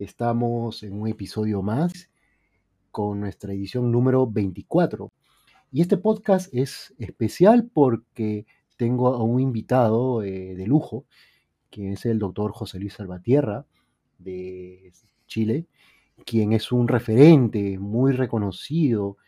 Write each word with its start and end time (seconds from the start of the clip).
Estamos 0.00 0.82
en 0.82 0.94
un 0.94 1.08
episodio 1.08 1.60
más 1.60 2.08
con 2.90 3.20
nuestra 3.20 3.52
edición 3.52 3.92
número 3.92 4.26
24. 4.26 5.12
Y 5.72 5.82
este 5.82 5.98
podcast 5.98 6.48
es 6.54 6.94
especial 6.96 7.68
porque 7.70 8.46
tengo 8.78 9.08
a 9.08 9.22
un 9.22 9.40
invitado 9.40 10.22
eh, 10.22 10.54
de 10.54 10.66
lujo, 10.66 11.04
que 11.68 11.92
es 11.92 12.06
el 12.06 12.18
doctor 12.18 12.52
José 12.52 12.80
Luis 12.80 12.94
Salvatierra 12.94 13.66
de 14.16 14.90
Chile, 15.26 15.66
quien 16.24 16.54
es 16.54 16.72
un 16.72 16.88
referente 16.88 17.78
muy 17.78 18.12
reconocido 18.12 19.18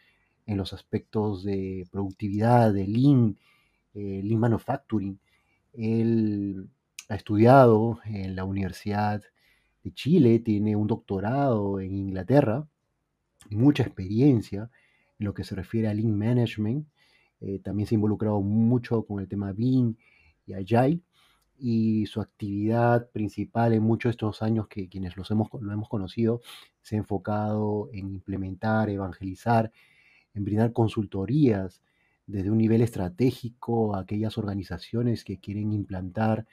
en 0.47 0.57
los 0.57 0.73
aspectos 0.73 1.45
de 1.45 1.87
productividad, 1.93 2.73
de 2.73 2.87
Lean, 2.87 3.37
eh, 3.93 4.23
Lean 4.25 4.41
Manufacturing. 4.41 5.21
Él 5.75 6.67
ha 7.11 7.15
estudiado 7.15 8.01
en 8.07 8.35
la 8.35 8.45
Universidad 8.45 9.23
de 9.83 9.93
Chile, 9.93 10.39
tiene 10.39 10.77
un 10.77 10.87
doctorado 10.87 11.81
en 11.81 11.95
Inglaterra, 11.95 12.67
mucha 13.51 13.83
experiencia 13.83 14.71
en 15.19 15.27
lo 15.27 15.35
que 15.35 15.45
se 15.45 15.55
refiere 15.55 15.89
a 15.89 15.95
Lean 15.95 16.17
Management. 16.17 16.87
Eh, 17.41 17.59
también 17.59 17.87
se 17.87 17.95
ha 17.95 17.97
involucrado 17.97 18.41
mucho 18.41 19.05
con 19.05 19.21
el 19.21 19.29
tema 19.29 19.53
Lean 19.53 19.97
y 20.47 20.53
Agile. 20.55 21.01
Y 21.59 22.07
su 22.07 22.21
actividad 22.21 23.09
principal 23.11 23.73
en 23.73 23.83
muchos 23.83 24.11
de 24.11 24.13
estos 24.13 24.43
años 24.43 24.67
que 24.69 24.89
quienes 24.89 25.17
los 25.17 25.31
hemos, 25.31 25.49
lo 25.61 25.73
hemos 25.73 25.89
conocido 25.89 26.41
se 26.81 26.97
ha 26.97 26.99
enfocado 26.99 27.89
en 27.93 28.11
implementar, 28.11 28.91
evangelizar, 28.91 29.71
en 30.35 30.45
brindar 30.45 30.73
consultorías 30.73 31.81
desde 32.27 32.51
un 32.51 32.59
nivel 32.59 32.83
estratégico 32.83 33.95
a 33.95 34.01
aquellas 34.01 34.39
organizaciones 34.39 35.25
que 35.25 35.39
quieren 35.39 35.73
implantar 35.73 36.47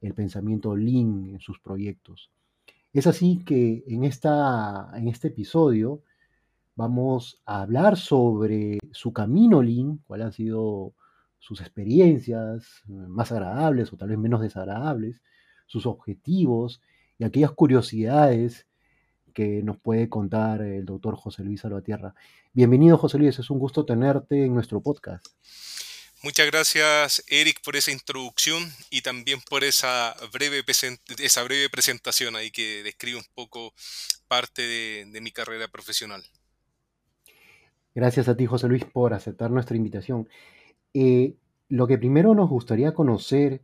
el 0.00 0.14
pensamiento 0.14 0.76
Lean 0.76 1.26
en 1.26 1.40
sus 1.40 1.58
proyectos. 1.58 2.30
Es 2.94 3.08
así 3.08 3.42
que 3.44 3.82
en, 3.88 4.04
esta, 4.04 4.88
en 4.94 5.08
este 5.08 5.26
episodio 5.26 6.04
vamos 6.76 7.42
a 7.44 7.62
hablar 7.62 7.96
sobre 7.96 8.78
su 8.92 9.12
camino 9.12 9.62
Lean, 9.62 9.98
cuáles 10.06 10.26
han 10.26 10.32
sido 10.32 10.94
sus 11.40 11.60
experiencias 11.60 12.84
más 12.86 13.32
agradables 13.32 13.92
o 13.92 13.96
tal 13.96 14.10
vez 14.10 14.18
menos 14.18 14.40
desagradables, 14.40 15.22
sus 15.66 15.86
objetivos 15.86 16.80
y 17.18 17.24
aquellas 17.24 17.50
curiosidades 17.50 18.68
que 19.32 19.60
nos 19.64 19.76
puede 19.76 20.08
contar 20.08 20.62
el 20.62 20.84
doctor 20.84 21.16
José 21.16 21.42
Luis 21.42 21.62
Salvatierra. 21.62 22.14
Bienvenido 22.52 22.96
José 22.96 23.18
Luis, 23.18 23.36
es 23.40 23.50
un 23.50 23.58
gusto 23.58 23.84
tenerte 23.84 24.44
en 24.44 24.54
nuestro 24.54 24.80
podcast. 24.80 25.26
Muchas 26.24 26.46
gracias, 26.46 27.22
Eric, 27.28 27.60
por 27.62 27.76
esa 27.76 27.92
introducción 27.92 28.72
y 28.88 29.02
también 29.02 29.40
por 29.42 29.62
esa 29.62 30.16
breve, 30.32 30.64
esa 31.18 31.42
breve 31.42 31.68
presentación 31.68 32.34
ahí 32.34 32.50
que 32.50 32.82
describe 32.82 33.18
un 33.18 33.26
poco 33.34 33.74
parte 34.26 34.62
de, 34.62 35.20
mi 35.20 35.32
carrera 35.32 35.68
profesional. 35.68 36.24
Gracias 37.94 38.26
a 38.28 38.38
ti, 38.38 38.46
José 38.46 38.68
Luis, 38.68 38.86
por 38.86 39.12
aceptar 39.12 39.50
nuestra 39.50 39.76
invitación. 39.76 40.26
Eh, 40.94 41.34
lo 41.68 41.86
que 41.86 41.98
primero 41.98 42.34
nos 42.34 42.48
gustaría 42.48 42.94
conocer, 42.94 43.60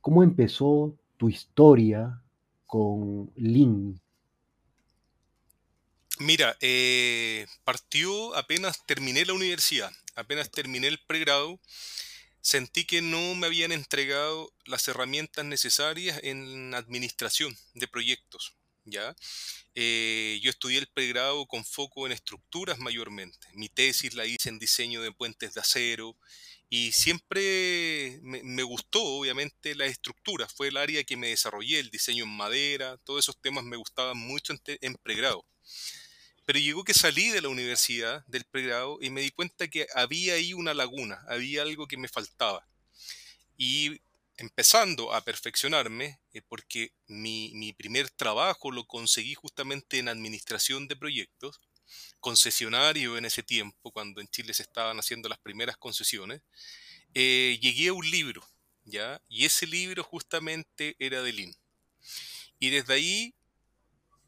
¿cómo 0.00 0.22
empezó 0.22 0.96
tu 1.18 1.28
historia 1.28 2.22
con 2.64 3.30
Lin? 3.36 4.00
Mira, 6.18 6.56
eh, 6.62 7.46
partió 7.62 8.34
apenas 8.36 8.86
terminé 8.86 9.26
la 9.26 9.34
universidad, 9.34 9.90
apenas 10.14 10.50
terminé 10.50 10.88
el 10.88 10.98
pregrado, 10.98 11.60
sentí 12.40 12.84
que 12.84 13.02
no 13.02 13.34
me 13.34 13.46
habían 13.46 13.72
entregado 13.72 14.52
las 14.66 14.86
herramientas 14.88 15.44
necesarias 15.44 16.20
en 16.22 16.74
administración 16.74 17.56
de 17.74 17.88
proyectos. 17.88 18.54
¿ya? 18.84 19.16
Eh, 19.74 20.38
yo 20.42 20.50
estudié 20.50 20.78
el 20.78 20.86
pregrado 20.86 21.46
con 21.46 21.64
foco 21.64 22.06
en 22.06 22.12
estructuras 22.12 22.78
mayormente. 22.78 23.46
Mi 23.54 23.68
tesis 23.68 24.14
la 24.14 24.26
hice 24.26 24.48
en 24.48 24.58
diseño 24.58 25.02
de 25.02 25.12
puentes 25.12 25.54
de 25.54 25.60
acero 25.60 26.16
y 26.70 26.92
siempre 26.92 28.18
me, 28.22 28.62
gustó, 28.62 29.02
obviamente, 29.02 29.74
la 29.74 29.86
estructura. 29.86 30.48
Fue 30.48 30.68
el 30.68 30.76
área 30.76 31.04
que 31.04 31.16
me 31.16 31.28
desarrollé, 31.28 31.78
el 31.78 31.90
diseño 31.90 32.24
en 32.24 32.30
madera, 32.30 32.96
todos 33.04 33.24
esos 33.24 33.40
temas 33.40 33.64
me 33.64 33.76
gustaban 33.76 34.18
mucho 34.18 34.52
en, 34.52 34.60
en 34.80 34.94
pregrado. 34.96 35.44
Pero 36.44 36.58
llegó 36.58 36.84
que 36.84 36.94
salí 36.94 37.30
de 37.30 37.40
la 37.40 37.48
universidad, 37.48 38.24
del 38.26 38.44
pregrado, 38.44 38.98
y 39.00 39.10
me 39.10 39.22
di 39.22 39.30
cuenta 39.30 39.68
que 39.68 39.86
había 39.94 40.34
ahí 40.34 40.52
una 40.52 40.74
laguna, 40.74 41.24
había 41.28 41.62
algo 41.62 41.86
que 41.86 41.96
me 41.96 42.08
faltaba. 42.08 42.66
Y 43.56 44.00
empezando 44.36 45.12
a 45.14 45.22
perfeccionarme, 45.22 46.18
eh, 46.32 46.42
porque 46.48 46.92
mi, 47.06 47.52
mi, 47.54 47.72
primer 47.72 48.10
trabajo 48.10 48.70
lo 48.70 48.84
conseguí 48.86 49.34
justamente 49.34 49.98
en 49.98 50.08
administración 50.08 50.88
de 50.88 50.96
proyectos, 50.96 51.60
concesionario 52.20 53.16
en 53.16 53.24
ese 53.24 53.42
tiempo, 53.42 53.90
cuando 53.90 54.20
en 54.20 54.28
Chile 54.28 54.54
se 54.54 54.62
estaban 54.62 54.98
haciendo 54.98 55.28
las 55.28 55.38
primeras 55.38 55.76
concesiones, 55.76 56.42
eh, 57.14 57.58
llegué 57.60 57.88
a 57.88 57.92
un 57.92 58.10
libro, 58.10 58.46
¿ya? 58.84 59.20
Y 59.28 59.44
ese 59.44 59.66
libro 59.66 60.02
justamente 60.02 60.96
era 60.98 61.22
de 61.22 61.32
Lean. 61.32 61.54
Y 62.58 62.70
desde 62.70 62.94
ahí 62.94 63.34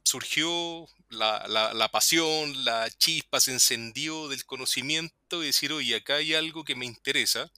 surgió 0.06 0.87
la, 1.09 1.44
la, 1.49 1.89
pasión, 1.91 2.65
la 2.65 2.89
chispa 2.91 3.41
se 3.41 3.53
encendió 3.53 4.28
del 4.28 4.44
conocimiento 4.44 5.43
y 5.43 5.47
decir, 5.47 5.72
oye, 5.72 5.97
acá 5.97 6.17
hay 6.17 6.34
algo 6.34 6.65
que 6.65 6.77
me 6.77 6.87
interesa, 6.87 7.50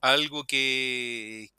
algo 0.00 0.44
que, 0.44 1.50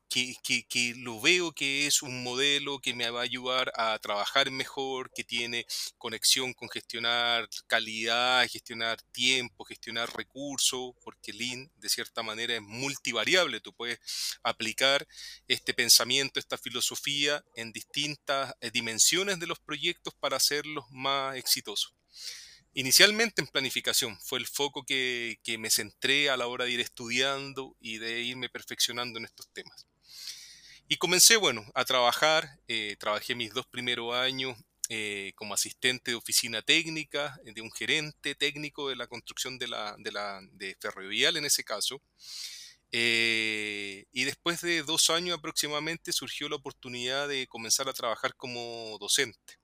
que, 0.70 0.94
lo 0.98 1.20
veo 1.22 1.52
que 1.52 1.88
es 1.88 2.02
un 2.02 2.24
modelo 2.24 2.80
que 2.80 2.94
me 2.94 3.10
va 3.10 3.22
a 3.22 3.24
ayudar 3.24 3.72
a 3.76 3.98
trabajar 4.00 4.50
mejor, 4.52 5.12
que 5.14 5.24
tiene 5.24 5.66
conexión 5.98 6.54
con 6.54 6.70
gestionar 6.70 7.48
calidad, 7.68 8.48
gestionar 8.50 9.02
tiempo, 9.12 9.66
gestionar 9.66 10.16
recursos, 10.16 10.94
porque 11.04 11.34
Lean 11.34 11.72
de 11.76 11.90
cierta 11.90 12.24
manera 12.24 12.56
es 12.56 12.62
multivariable, 12.62 13.62
tú 13.62 13.74
puedes 13.74 14.00
aplicar 14.44 15.08
este 15.48 15.74
pensamiento, 15.74 16.40
esta 16.40 16.58
filosofía 16.58 17.44
en 17.56 17.72
distintas 17.72 18.54
eh, 18.62 18.72
dimensiones 18.72 19.40
de 19.40 19.48
los 19.48 19.60
proyectos 19.60 20.14
para 20.16 20.38
hacerlos 20.38 20.86
más 20.90 21.36
exitosos. 21.36 21.94
Inicialmente 22.74 23.42
en 23.42 23.48
planificación 23.48 24.20
fue 24.22 24.38
el 24.40 24.46
foco 24.46 24.84
que, 24.84 25.40
que, 25.44 25.58
me 25.58 25.72
centré 25.72 26.30
a 26.30 26.38
la 26.38 26.46
hora 26.46 26.66
de 26.66 26.72
ir 26.72 26.80
estudiando 26.80 27.76
y 27.80 27.98
de 27.98 28.22
irme 28.22 28.50
perfeccionando 28.50 29.18
en 29.18 29.26
estos 29.26 29.50
temas. 29.52 29.88
Y 30.90 30.98
comencé, 30.98 31.36
bueno, 31.36 31.66
a 31.74 31.84
trabajar. 31.84 32.60
Eh, 32.68 32.96
trabajé 32.98 33.36
mis 33.36 33.54
dos 33.54 33.66
primeros 33.68 34.16
años 34.16 34.58
eh, 34.88 35.34
como 35.36 35.54
asistente 35.54 36.12
de 36.12 36.16
oficina 36.16 36.62
técnica, 36.62 37.38
de 37.44 37.62
un 37.62 37.72
gerente 37.72 38.36
técnico 38.36 38.88
de 38.88 38.96
la 38.96 39.08
construcción 39.08 39.58
de, 39.58 39.68
la, 39.68 39.96
de, 39.98 40.12
la, 40.14 40.40
de 40.54 40.78
ferrovial 40.80 41.36
en 41.36 41.44
ese 41.44 41.66
caso. 41.66 42.02
Eh, 42.94 44.06
y 44.14 44.24
después 44.24 44.62
de 44.62 44.82
dos 44.84 45.10
años 45.10 45.38
aproximadamente 45.38 46.14
surgió 46.14 46.48
la 46.48 46.56
oportunidad 46.56 47.28
de 47.28 47.48
comenzar 47.48 47.90
a 47.90 47.94
trabajar 47.94 48.34
como 48.36 48.98
docente. 48.98 49.60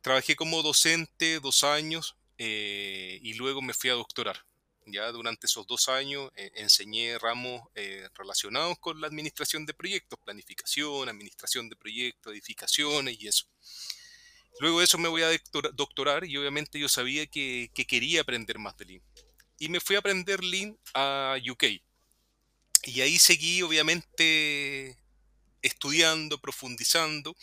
Trabajé 0.00 0.36
como 0.36 0.62
docente 0.62 1.38
dos 1.40 1.64
años 1.64 2.16
y 2.38 3.34
luego 3.34 3.60
me 3.60 3.74
fui 3.74 3.90
a 3.90 3.94
doctorar. 3.94 4.46
Ya 4.92 5.10
durante 5.12 5.46
esos 5.46 5.66
dos 5.66 5.88
años 5.88 6.30
eh, 6.36 6.50
enseñé 6.56 7.18
ramos 7.18 7.62
eh, 7.74 8.08
relacionados 8.14 8.78
con 8.78 9.00
la 9.00 9.06
administración 9.06 9.66
de 9.66 9.74
proyectos, 9.74 10.18
planificación, 10.24 11.08
administración 11.08 11.68
de 11.68 11.76
proyectos, 11.76 12.32
edificaciones 12.32 13.20
y 13.20 13.28
eso. 13.28 13.46
Luego 14.58 14.78
de 14.78 14.84
eso 14.84 14.98
me 14.98 15.08
voy 15.08 15.22
a 15.22 15.30
doctorar 15.74 16.24
y 16.24 16.36
obviamente 16.36 16.78
yo 16.78 16.88
sabía 16.88 17.26
que, 17.26 17.70
que 17.72 17.86
quería 17.86 18.22
aprender 18.22 18.58
más 18.58 18.76
de 18.76 18.84
Lean. 18.84 19.02
Y 19.58 19.68
me 19.68 19.80
fui 19.80 19.96
a 19.96 20.00
aprender 20.00 20.42
Lean 20.42 20.76
a 20.94 21.36
UK. 21.48 21.64
Y 22.84 23.00
ahí 23.00 23.18
seguí 23.18 23.62
obviamente 23.62 24.98
estudiando, 25.62 26.40
profundizando, 26.40 27.36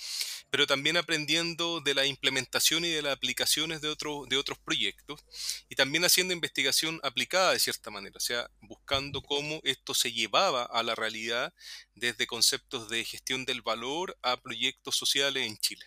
pero 0.49 0.67
también 0.67 0.97
aprendiendo 0.97 1.81
de 1.81 1.93
la 1.93 2.05
implementación 2.05 2.85
y 2.85 2.89
de 2.89 3.01
las 3.01 3.13
aplicaciones 3.13 3.81
de, 3.81 3.89
de 3.89 4.37
otros 4.37 4.57
proyectos 4.59 5.23
y 5.69 5.75
también 5.75 6.05
haciendo 6.05 6.33
investigación 6.33 6.99
aplicada 7.03 7.53
de 7.53 7.59
cierta 7.59 7.89
manera, 7.91 8.15
o 8.17 8.21
sea, 8.21 8.49
buscando 8.61 9.21
cómo 9.21 9.59
esto 9.63 9.93
se 9.93 10.11
llevaba 10.11 10.63
a 10.63 10.83
la 10.83 10.95
realidad 10.95 11.53
desde 11.95 12.27
conceptos 12.27 12.89
de 12.89 13.03
gestión 13.03 13.45
del 13.45 13.61
valor 13.61 14.17
a 14.21 14.37
proyectos 14.37 14.95
sociales 14.95 15.45
en 15.45 15.57
Chile. 15.57 15.85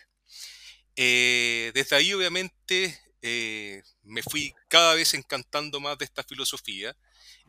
Eh, 0.95 1.71
desde 1.73 1.95
ahí 1.95 2.13
obviamente 2.13 2.99
eh, 3.21 3.83
me 4.03 4.23
fui 4.23 4.53
cada 4.67 4.95
vez 4.95 5.13
encantando 5.13 5.79
más 5.79 5.97
de 5.97 6.05
esta 6.05 6.23
filosofía. 6.23 6.95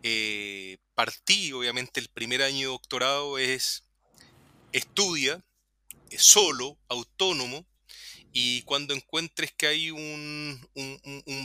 Eh, 0.02 0.78
partí, 0.94 1.52
obviamente, 1.52 2.00
el 2.00 2.08
primer 2.08 2.42
año 2.42 2.58
de 2.58 2.72
doctorado 2.72 3.38
es 3.38 3.84
estudia 4.72 5.44
solo, 6.18 6.78
autónomo, 6.88 7.66
y 8.32 8.62
cuando 8.62 8.94
encuentres 8.94 9.52
que 9.52 9.66
hay 9.66 9.90
un, 9.90 10.58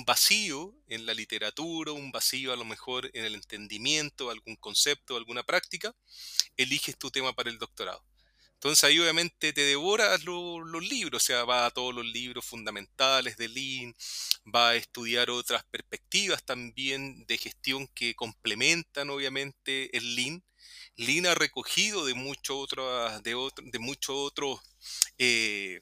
vacío 0.06 0.74
en 0.88 1.06
la 1.06 1.14
literatura, 1.14 1.92
un 1.92 2.12
vacío 2.12 2.54
a 2.54 2.56
lo 2.56 2.64
mejor 2.64 3.12
en 3.14 3.26
el 3.26 3.36
entendimiento, 3.36 4.30
algún 4.30 4.56
concepto, 4.56 5.18
alguna 5.18 5.44
práctica, 5.44 5.94
eliges 6.56 6.98
tu 6.98 7.12
tema 7.12 7.34
para 7.34 7.50
el 7.50 7.60
doctorado. 7.60 8.02
Entonces 8.54 8.86
ahí 8.86 8.98
obviamente 9.00 9.54
te 9.54 9.62
devoras 9.62 10.24
los 10.24 10.84
libros, 10.84 11.22
o 11.22 11.26
sea, 11.26 11.44
va 11.44 11.66
a 11.66 11.72
todos 11.72 11.94
los 11.94 12.06
libros 12.06 12.46
fundamentales 12.46 13.38
de 13.38 13.50
Lean, 13.50 13.96
va 14.44 14.70
a 14.70 14.76
estudiar 14.76 15.30
otras 15.30 15.64
perspectivas 15.66 16.44
también 16.44 17.26
de 17.28 17.38
gestión 17.38 17.88
que 17.90 18.16
complementan 18.16 19.10
obviamente 19.10 19.96
el 19.96 20.16
Lean. 20.16 20.44
Lean 20.98 21.28
ha 21.28 21.36
recogido 21.36 22.06
de 22.06 22.16
muchos 22.16 22.58
otros 22.58 23.24
de, 23.24 23.36
de 23.64 23.80
muchos 23.80 24.16
otros 24.18 24.60
eh, 25.18 25.80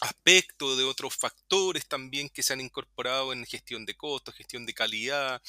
aspectos, 0.00 0.76
de 0.76 0.84
otros 0.84 1.14
factores 1.16 1.86
también 1.86 2.28
que 2.28 2.42
se 2.42 2.52
han 2.52 2.60
incorporado 2.60 3.32
en 3.32 3.46
gestión 3.46 3.86
de 3.86 3.94
costos, 3.94 4.34
gestión 4.34 4.66
de 4.66 4.74
calidad, 4.74 5.40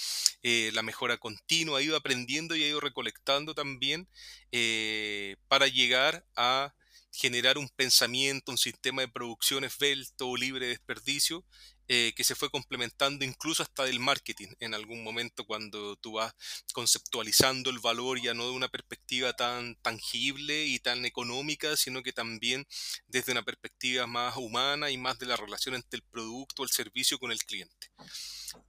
eh, 0.44 0.72
la 0.74 0.84
mejora 0.84 1.18
continua, 1.18 1.80
ha 1.80 1.82
ido 1.82 1.98
aprendiendo 1.98 2.56
y 2.56 2.64
ha 2.64 2.68
ido 2.68 2.80
recolectando 2.80 3.54
también 3.54 4.08
eh, 4.52 5.36
para 5.48 5.68
llegar 5.68 6.26
a 6.36 6.74
generar 7.12 7.58
un 7.58 7.68
pensamiento, 7.70 8.52
un 8.52 8.58
sistema 8.58 9.02
de 9.02 9.08
producción 9.08 9.64
esbelto, 9.64 10.36
libre 10.36 10.68
de 10.68 10.72
desperdicio, 10.74 11.44
eh, 11.88 12.14
que 12.16 12.24
se 12.24 12.36
fue 12.36 12.50
complementando 12.50 13.24
incluso 13.24 13.64
hasta 13.64 13.86
del 13.86 14.00
marketing 14.00 14.50
en 14.60 14.74
algún 14.74 15.04
momento 15.04 15.46
cuando 15.46 15.96
tú 15.96 16.14
vas 16.14 16.34
conceptualizando 16.74 17.70
el 17.70 17.80
valor 17.80 18.22
ya 18.22 18.34
no 18.34 18.46
de 18.46 18.52
una 18.52 18.68
perspectiva 18.68 19.34
tan 19.34 19.76
tangible 19.78 20.66
y 20.66 20.80
tan 20.80 21.06
económica, 21.06 21.78
sino 21.78 22.04
que 22.04 22.14
también 22.14 22.68
desde 23.08 23.32
una 23.32 23.44
perspectiva 23.44 24.06
más 24.06 24.36
humana 24.36 24.92
y 24.92 24.98
más 24.98 25.18
de 25.20 25.28
la 25.28 25.38
relación 25.38 25.76
entre 25.76 25.98
el 25.98 26.04
producto 26.04 26.64
el 26.64 26.70
servicio 26.70 27.20
con 27.20 27.32
el 27.32 27.44
cliente. 27.44 27.92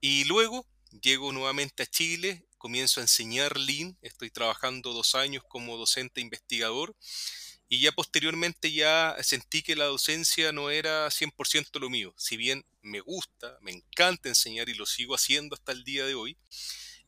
Y 0.00 0.24
luego 0.24 0.66
llego 1.02 1.32
nuevamente 1.32 1.82
a 1.82 1.86
Chile, 1.86 2.46
comienzo 2.56 3.00
a 3.00 3.04
enseñar 3.04 3.58
Lean, 3.58 3.98
estoy 4.00 4.30
trabajando 4.30 4.92
dos 4.92 5.14
años 5.14 5.42
como 5.48 5.76
docente 5.76 6.20
investigador 6.20 6.96
y 7.68 7.80
ya 7.80 7.92
posteriormente 7.92 8.72
ya 8.72 9.16
sentí 9.22 9.62
que 9.62 9.76
la 9.76 9.84
docencia 9.86 10.52
no 10.52 10.70
era 10.70 11.10
100% 11.10 11.78
lo 11.78 11.90
mío. 11.90 12.14
Si 12.16 12.36
bien 12.36 12.64
me 12.82 13.00
gusta, 13.00 13.58
me 13.60 13.72
encanta 13.72 14.28
enseñar 14.28 14.68
y 14.68 14.74
lo 14.74 14.86
sigo 14.86 15.14
haciendo 15.14 15.54
hasta 15.54 15.72
el 15.72 15.84
día 15.84 16.06
de 16.06 16.14
hoy, 16.14 16.36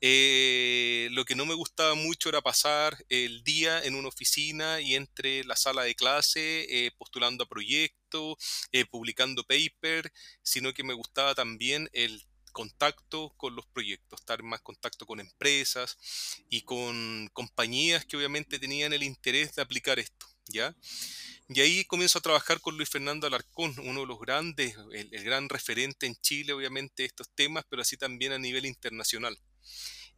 eh, 0.03 1.09
lo 1.13 1.27
que 1.27 1.35
no 1.35 1.45
me 1.45 1.55
gustaba 1.55 1.95
mucho 1.95 2.31
era 2.31 2.41
pasar 2.41 2.97
el 3.11 3.45
día 3.45 3.83
en 3.85 3.95
una 3.95 4.09
oficina 4.09 4.81
y 4.81 4.95
entre 4.95 5.45
la 5.45 5.57
sala 5.57 5.83
de 5.83 5.95
clase 5.95 6.87
eh, 6.87 6.91
postulando 6.97 7.45
a 7.45 7.49
proyectos, 7.49 8.37
eh, 8.73 8.87
publicando 8.87 9.45
paper, 9.45 10.11
sino 10.43 10.73
que 10.73 10.85
me 10.85 10.95
gustaba 10.95 11.35
también 11.35 11.91
el 11.93 12.23
contacto 12.53 13.35
con 13.37 13.55
los 13.55 13.67
proyectos, 13.67 14.21
estar 14.21 14.43
más 14.43 14.61
contacto 14.63 15.07
con 15.07 15.21
empresas 15.21 15.99
y 16.49 16.63
con 16.63 17.29
compañías 17.33 18.05
que 18.07 18.17
obviamente 18.17 18.59
tenían 18.59 18.93
el 18.93 19.03
interés 19.03 19.55
de 19.55 19.63
aplicar 19.63 19.99
esto. 19.99 20.30
¿Ya? 20.51 20.75
Y 21.49 21.61
ahí 21.61 21.85
comienzo 21.85 22.19
a 22.19 22.23
trabajar 22.23 22.61
con 22.61 22.77
Luis 22.77 22.89
Fernando 22.89 23.27
Alarcón, 23.27 23.75
uno 23.81 24.01
de 24.01 24.07
los 24.07 24.21
grandes, 24.21 24.77
el, 24.93 25.09
gran 25.25 25.49
referente 25.49 26.07
en 26.07 26.15
Chile, 26.17 26.53
obviamente, 26.53 27.03
de 27.03 27.07
estos 27.07 27.29
temas, 27.35 27.65
pero 27.69 27.83
así 27.83 27.97
también 27.97 28.33
a 28.33 28.39
nivel 28.39 28.67
internacional. 28.67 29.37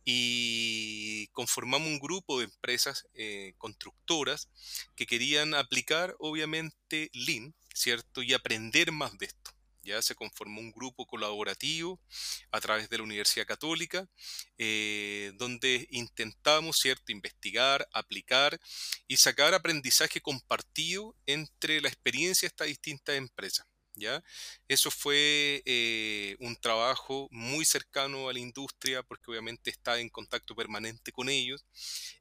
Y 0.04 1.28
conformamos 1.28 1.88
un 1.88 2.00
grupo 2.00 2.38
de 2.38 2.46
empresas 2.46 3.06
eh, 3.14 3.54
constructoras 3.56 4.48
que 4.94 5.06
querían 5.06 5.54
aplicar, 5.54 6.16
obviamente, 6.18 7.08
Lean, 7.14 7.54
¿cierto? 7.72 8.22
Y 8.22 8.34
aprender 8.34 8.92
más 8.92 9.16
de 9.16 9.26
esto 9.26 9.52
ya 9.82 10.00
se 10.02 10.14
conformó 10.14 10.60
un 10.60 10.72
grupo 10.72 11.06
colaborativo 11.06 12.00
a 12.50 12.60
través 12.60 12.88
de 12.88 12.98
la 12.98 13.04
Universidad 13.04 13.46
Católica, 13.46 14.08
eh, 14.58 15.32
donde 15.36 15.86
intentamos, 15.90 16.76
¿cierto?, 16.78 17.12
investigar, 17.12 17.88
aplicar 17.92 18.60
y 19.08 19.16
sacar 19.16 19.54
aprendizaje 19.54 20.20
compartido 20.20 21.16
entre 21.26 21.80
la 21.80 21.88
experiencia 21.88 22.46
de 22.46 22.48
estas 22.48 22.66
distintas 22.68 23.16
empresas. 23.16 23.66
¿Ya? 23.94 24.24
Eso 24.68 24.90
fue 24.90 25.62
eh, 25.66 26.36
un 26.40 26.56
trabajo 26.56 27.28
muy 27.30 27.66
cercano 27.66 28.30
a 28.30 28.32
la 28.32 28.38
industria 28.38 29.02
porque 29.02 29.30
obviamente 29.30 29.68
está 29.70 30.00
en 30.00 30.08
contacto 30.08 30.56
permanente 30.56 31.12
con 31.12 31.28
ellos 31.28 31.62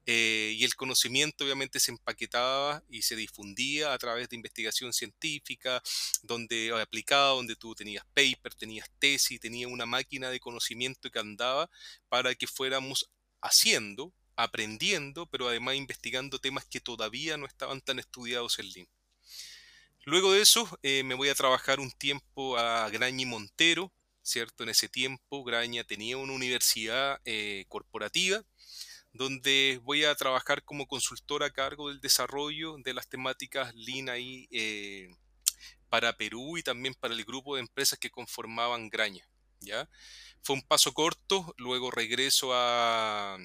eh, 0.05 0.53
y 0.57 0.65
el 0.65 0.75
conocimiento 0.75 1.45
obviamente 1.45 1.79
se 1.79 1.91
empaquetaba 1.91 2.83
y 2.89 3.03
se 3.03 3.15
difundía 3.15 3.93
a 3.93 3.97
través 3.97 4.27
de 4.29 4.35
investigación 4.35 4.91
científica, 4.91 5.81
donde 6.23 6.73
aplicaba, 6.81 7.35
donde 7.35 7.55
tú 7.55 7.73
tenías 7.75 8.03
paper, 8.13 8.53
tenías 8.55 8.89
tesis, 8.99 9.39
tenías 9.39 9.71
una 9.71 9.85
máquina 9.85 10.29
de 10.29 10.39
conocimiento 10.39 11.09
que 11.09 11.19
andaba 11.19 11.69
para 12.09 12.35
que 12.35 12.47
fuéramos 12.47 13.09
haciendo, 13.41 14.13
aprendiendo, 14.35 15.25
pero 15.27 15.47
además 15.47 15.75
investigando 15.75 16.39
temas 16.39 16.65
que 16.65 16.81
todavía 16.81 17.37
no 17.37 17.45
estaban 17.45 17.81
tan 17.81 17.99
estudiados 17.99 18.59
en 18.59 18.69
línea. 18.71 19.00
Luego 20.03 20.33
de 20.33 20.41
eso 20.41 20.67
eh, 20.81 21.03
me 21.03 21.13
voy 21.13 21.29
a 21.29 21.35
trabajar 21.35 21.79
un 21.79 21.91
tiempo 21.91 22.57
a 22.57 22.89
Graña 22.89 23.21
y 23.21 23.25
Montero, 23.25 23.93
¿cierto? 24.23 24.63
En 24.63 24.69
ese 24.69 24.89
tiempo 24.89 25.43
Graña 25.43 25.83
tenía 25.83 26.17
una 26.17 26.33
universidad 26.33 27.19
eh, 27.25 27.65
corporativa 27.67 28.43
donde 29.13 29.79
voy 29.83 30.05
a 30.05 30.15
trabajar 30.15 30.63
como 30.63 30.87
consultor 30.87 31.43
a 31.43 31.51
cargo 31.51 31.89
del 31.89 31.99
desarrollo 31.99 32.77
de 32.77 32.93
las 32.93 33.09
temáticas 33.09 33.73
Lean 33.75 34.07
eh, 34.09 35.09
para 35.89 36.17
Perú 36.17 36.57
y 36.57 36.63
también 36.63 36.95
para 36.95 37.13
el 37.13 37.25
grupo 37.25 37.55
de 37.55 37.61
empresas 37.61 37.99
que 37.99 38.09
conformaban 38.09 38.89
Graña, 38.89 39.27
¿ya? 39.59 39.89
Fue 40.41 40.55
un 40.55 40.61
paso 40.63 40.93
corto, 40.93 41.53
luego 41.57 41.91
regreso 41.91 42.53
a, 42.53 43.37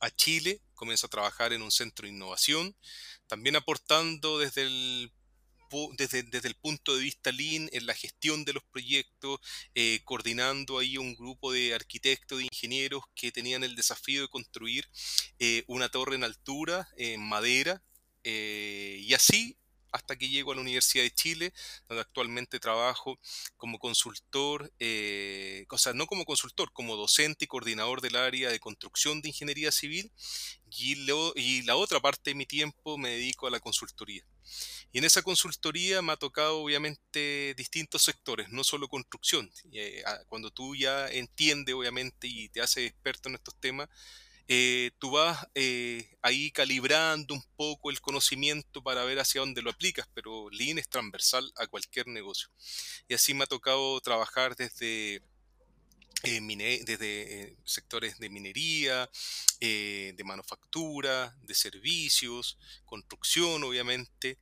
a 0.00 0.10
Chile, 0.10 0.60
comienzo 0.74 1.06
a 1.06 1.10
trabajar 1.10 1.52
en 1.52 1.62
un 1.62 1.70
centro 1.70 2.06
de 2.06 2.12
innovación, 2.12 2.76
también 3.28 3.56
aportando 3.56 4.38
desde 4.38 4.62
el 4.62 5.12
desde, 5.96 6.48
el 6.48 6.54
punto 6.54 6.96
de 6.96 7.02
vista 7.02 7.32
Lean 7.32 7.68
en 7.72 7.86
la 7.86 7.94
gestión 7.94 8.44
de 8.44 8.52
los 8.52 8.64
proyectos, 8.64 9.40
eh, 9.74 10.00
coordinando 10.04 10.78
ahí 10.78 10.98
un 10.98 11.14
grupo 11.14 11.52
de 11.52 11.74
arquitectos, 11.74 12.38
de 12.38 12.44
ingenieros 12.44 13.02
que 13.14 13.32
tenían 13.32 13.64
el 13.64 13.76
desafío 13.76 14.22
de 14.22 14.28
construir 14.28 14.88
eh, 15.38 15.64
una 15.66 15.88
torre 15.88 16.16
en 16.16 16.24
altura, 16.24 16.88
en 16.96 17.20
madera, 17.20 17.82
eh, 18.24 18.98
y 19.02 19.14
así 19.14 19.56
hasta 19.96 20.16
que 20.16 20.28
llego 20.28 20.52
a 20.52 20.54
la 20.54 20.60
Universidad 20.60 21.04
de 21.04 21.10
Chile, 21.10 21.52
donde 21.88 22.02
actualmente 22.02 22.60
trabajo 22.60 23.18
como 23.56 23.78
consultor, 23.78 24.72
o 25.70 25.78
sea, 25.78 25.92
no 25.94 26.06
como 26.06 26.24
consultor, 26.24 26.72
como 26.72 26.96
docente 26.96 27.44
y 27.44 27.48
coordinador 27.48 28.00
del 28.00 28.16
área 28.16 28.50
de 28.50 28.60
construcción 28.60 29.20
de 29.20 29.28
ingeniería 29.28 29.72
civil, 29.72 30.12
y, 30.70 31.10
y 31.36 31.62
la 31.62 31.76
otra 31.76 32.00
parte 32.00 32.30
de 32.30 32.34
mi 32.34 32.46
tiempo 32.46 32.98
me 32.98 33.10
dedico 33.10 33.46
a 33.46 33.50
la 33.50 33.60
consultoría. 33.60 34.24
Y 34.92 34.98
en 34.98 35.04
esa 35.04 35.22
consultoría 35.22 36.02
me 36.02 36.12
ha 36.12 36.16
tocado 36.16 36.58
obviamente 36.58 37.54
distintos 37.56 38.02
sectores, 38.02 38.48
no 38.50 38.62
solo 38.64 38.88
construcción. 38.88 39.50
Eh, 39.72 40.02
cuando 40.28 40.50
tú 40.50 40.76
ya 40.76 41.08
entiendes 41.08 41.74
obviamente 41.74 42.28
y 42.28 42.48
te 42.48 42.60
haces 42.60 42.88
experto 42.88 43.28
en 43.28 43.34
estos 43.34 43.58
temas, 43.58 43.88
eh, 44.48 44.90
tú 44.98 45.12
vas 45.12 45.46
eh, 45.54 46.16
ahí 46.22 46.50
calibrando 46.50 47.34
un 47.34 47.42
poco 47.56 47.90
el 47.90 48.00
conocimiento 48.00 48.82
para 48.82 49.04
ver 49.04 49.18
hacia 49.18 49.40
dónde 49.40 49.62
lo 49.62 49.70
aplicas, 49.70 50.08
pero 50.14 50.48
Lean 50.50 50.78
es 50.78 50.88
transversal 50.88 51.52
a 51.56 51.66
cualquier 51.66 52.06
negocio. 52.08 52.48
Y 53.08 53.14
así 53.14 53.34
me 53.34 53.44
ha 53.44 53.46
tocado 53.46 54.00
trabajar 54.00 54.56
desde 54.56 55.22
desde 56.22 57.56
sectores 57.64 58.18
de 58.18 58.30
minería, 58.30 59.08
de 59.60 60.22
manufactura, 60.24 61.36
de 61.42 61.54
servicios, 61.54 62.58
construcción, 62.84 63.62
obviamente, 63.62 64.38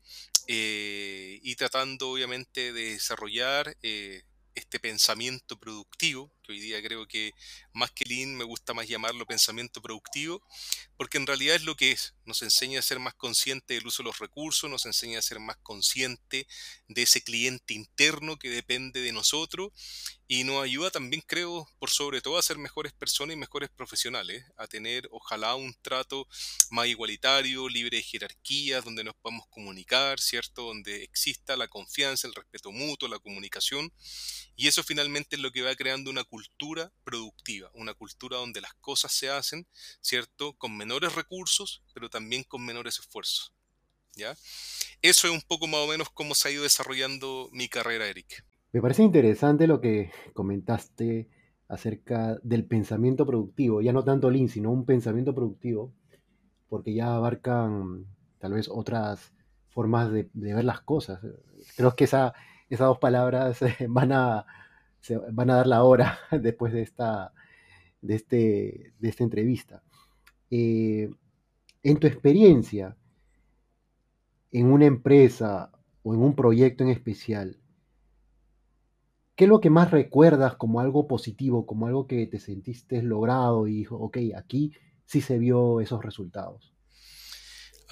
eh, 0.46 1.40
y 1.42 1.56
tratando 1.56 2.10
obviamente 2.10 2.72
de 2.74 2.90
desarrollar 2.92 3.76
eh, 3.82 4.24
este 4.54 4.78
pensamiento 4.78 5.58
productivo, 5.58 6.30
que 6.44 6.52
hoy 6.52 6.60
día 6.60 6.80
creo 6.82 7.06
que 7.06 7.32
más 7.72 7.90
que 7.90 8.04
Lean 8.04 8.34
me 8.34 8.44
gusta 8.44 8.74
más 8.74 8.86
llamarlo 8.86 9.26
pensamiento 9.26 9.82
productivo, 9.82 10.42
porque 10.96 11.18
en 11.18 11.26
realidad 11.26 11.56
es 11.56 11.64
lo 11.64 11.74
que 11.74 11.90
es, 11.90 12.14
nos 12.24 12.42
enseña 12.42 12.78
a 12.78 12.82
ser 12.82 13.00
más 13.00 13.14
consciente 13.14 13.74
del 13.74 13.86
uso 13.86 14.02
de 14.02 14.08
los 14.08 14.18
recursos, 14.18 14.70
nos 14.70 14.86
enseña 14.86 15.18
a 15.18 15.22
ser 15.22 15.40
más 15.40 15.56
consciente 15.62 16.46
de 16.88 17.02
ese 17.02 17.22
cliente 17.22 17.74
interno 17.74 18.38
que 18.38 18.50
depende 18.50 19.00
de 19.00 19.12
nosotros 19.12 19.72
y 20.26 20.44
nos 20.44 20.62
ayuda 20.62 20.90
también, 20.90 21.22
creo, 21.26 21.68
por 21.78 21.90
sobre 21.90 22.20
todo 22.20 22.38
a 22.38 22.42
ser 22.42 22.58
mejores 22.58 22.92
personas 22.92 23.34
y 23.34 23.38
mejores 23.38 23.70
profesionales, 23.70 24.44
a 24.56 24.66
tener 24.66 25.08
ojalá 25.10 25.54
un 25.54 25.74
trato 25.82 26.26
más 26.70 26.86
igualitario, 26.86 27.68
libre 27.68 27.98
de 27.98 28.02
jerarquías, 28.02 28.84
donde 28.84 29.04
nos 29.04 29.14
podamos 29.16 29.46
comunicar, 29.48 30.20
¿cierto? 30.20 30.62
Donde 30.62 31.02
exista 31.04 31.56
la 31.56 31.68
confianza, 31.68 32.26
el 32.26 32.34
respeto 32.34 32.70
mutuo, 32.72 33.08
la 33.08 33.18
comunicación 33.18 33.92
y 34.56 34.68
eso 34.68 34.82
finalmente 34.82 35.36
es 35.36 35.42
lo 35.42 35.50
que 35.50 35.62
va 35.62 35.74
creando 35.74 36.10
una 36.10 36.24
cultura 36.24 36.33
productiva, 37.04 37.70
una 37.74 37.94
cultura 37.94 38.38
donde 38.38 38.60
las 38.60 38.74
cosas 38.74 39.12
se 39.12 39.30
hacen, 39.30 39.66
¿cierto? 40.00 40.54
Con 40.54 40.76
menores 40.76 41.14
recursos, 41.14 41.82
pero 41.92 42.08
también 42.08 42.44
con 42.44 42.64
menores 42.64 42.98
esfuerzos. 42.98 43.52
¿Ya? 44.16 44.32
Eso 45.02 45.26
es 45.26 45.34
un 45.34 45.42
poco 45.42 45.66
más 45.66 45.80
o 45.80 45.88
menos 45.88 46.08
cómo 46.10 46.34
se 46.34 46.48
ha 46.48 46.52
ido 46.52 46.62
desarrollando 46.62 47.48
mi 47.52 47.68
carrera, 47.68 48.06
Eric. 48.06 48.44
Me 48.72 48.80
parece 48.80 49.02
interesante 49.02 49.66
lo 49.66 49.80
que 49.80 50.12
comentaste 50.34 51.28
acerca 51.68 52.38
del 52.42 52.64
pensamiento 52.64 53.26
productivo, 53.26 53.80
ya 53.80 53.92
no 53.92 54.04
tanto 54.04 54.30
Lean, 54.30 54.48
sino 54.48 54.70
un 54.70 54.84
pensamiento 54.84 55.34
productivo, 55.34 55.92
porque 56.68 56.94
ya 56.94 57.14
abarcan 57.14 58.06
tal 58.38 58.52
vez 58.52 58.68
otras 58.68 59.32
formas 59.70 60.12
de, 60.12 60.28
ver 60.32 60.64
las 60.64 60.80
cosas. 60.80 61.20
Creo 61.76 61.96
que 61.96 62.04
esa, 62.04 62.34
esas 62.68 62.86
dos 62.86 62.98
palabras 62.98 63.58
van 63.88 64.12
a, 64.12 64.46
van 65.32 65.50
a 65.50 65.56
dar 65.56 65.66
la 65.66 65.82
hora 65.84 66.18
después 66.30 66.72
de 66.72 66.82
esta, 66.82 67.32
de 68.00 68.14
este, 68.14 68.94
de 68.98 69.08
esta 69.08 69.24
entrevista. 69.24 69.82
Eh, 70.50 71.10
en 71.82 71.98
tu 71.98 72.06
experiencia, 72.06 72.96
en 74.52 74.66
una 74.72 74.86
empresa 74.86 75.70
o 76.02 76.14
en 76.14 76.20
un 76.20 76.34
proyecto 76.34 76.84
en 76.84 76.90
especial, 76.90 77.58
¿qué 79.36 79.44
es 79.44 79.50
lo 79.50 79.60
que 79.60 79.70
más 79.70 79.90
recuerdas 79.90 80.56
como 80.56 80.80
algo 80.80 81.06
positivo, 81.06 81.66
como 81.66 81.86
algo 81.86 82.06
que 82.06 82.26
te 82.26 82.38
sentiste 82.38 83.02
logrado 83.02 83.66
y 83.66 83.74
dijo, 83.74 83.96
ok, 83.96 84.18
aquí 84.36 84.72
sí 85.04 85.20
se 85.20 85.38
vio 85.38 85.80
esos 85.80 86.04
resultados? 86.04 86.73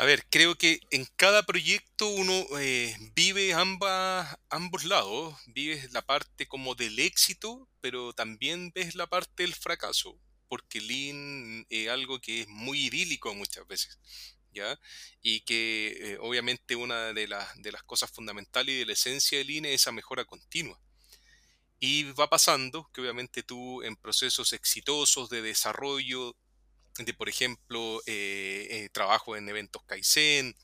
A 0.03 0.05
ver, 0.05 0.27
creo 0.31 0.57
que 0.57 0.81
en 0.91 1.07
cada 1.15 1.45
proyecto 1.45 2.09
uno 2.09 2.45
eh, 2.59 2.97
vive 3.15 3.55
ambas, 3.55 4.37
ambos 4.51 4.83
lados, 4.83 5.37
vives 5.47 5.93
la 5.93 6.03
parte 6.03 6.49
como 6.49 6.75
del 6.75 6.99
éxito, 6.99 7.69
pero 7.81 8.13
también 8.13 8.73
ves 8.75 8.97
la 8.97 9.07
parte 9.07 9.45
del 9.45 9.55
fracaso, 9.55 10.19
porque 10.49 10.81
Lean 10.81 11.65
es 11.71 11.89
algo 11.89 12.21
que 12.21 12.41
es 12.41 12.49
muy 12.49 12.87
idílico 12.87 13.33
muchas 13.33 13.65
veces. 13.69 13.97
¿Ya? 14.53 14.77
Y 15.23 15.43
que 15.43 15.97
eh, 16.01 16.19
obviamente 16.21 16.75
una 16.75 17.13
de, 17.13 17.29
de 17.59 17.73
las 17.73 17.85
cosas 17.85 18.11
fundamentales 18.11 18.75
y 18.75 18.79
de 18.81 18.87
la 18.87 18.95
esencia 18.95 19.39
del 19.39 19.47
Lean 19.47 19.67
es 19.67 19.83
esa 19.83 19.93
mejora 19.93 20.25
continua. 20.25 20.81
Y 21.79 22.11
va 22.15 22.29
pasando 22.29 22.91
que 22.93 23.03
obviamente 23.03 23.45
tú 23.45 23.85
en 23.85 23.95
procesos 23.95 24.53
exitosos 24.53 25.31
de 25.31 25.43
desarrollo 25.43 26.35
de, 26.99 27.15
por 27.15 27.29
ejemplo, 27.29 28.03
eh, 28.07 28.67
eh, 28.71 28.89
trabajo 28.93 29.37
en 29.37 29.49
eventos 29.49 29.83
Kaizen 29.85 30.55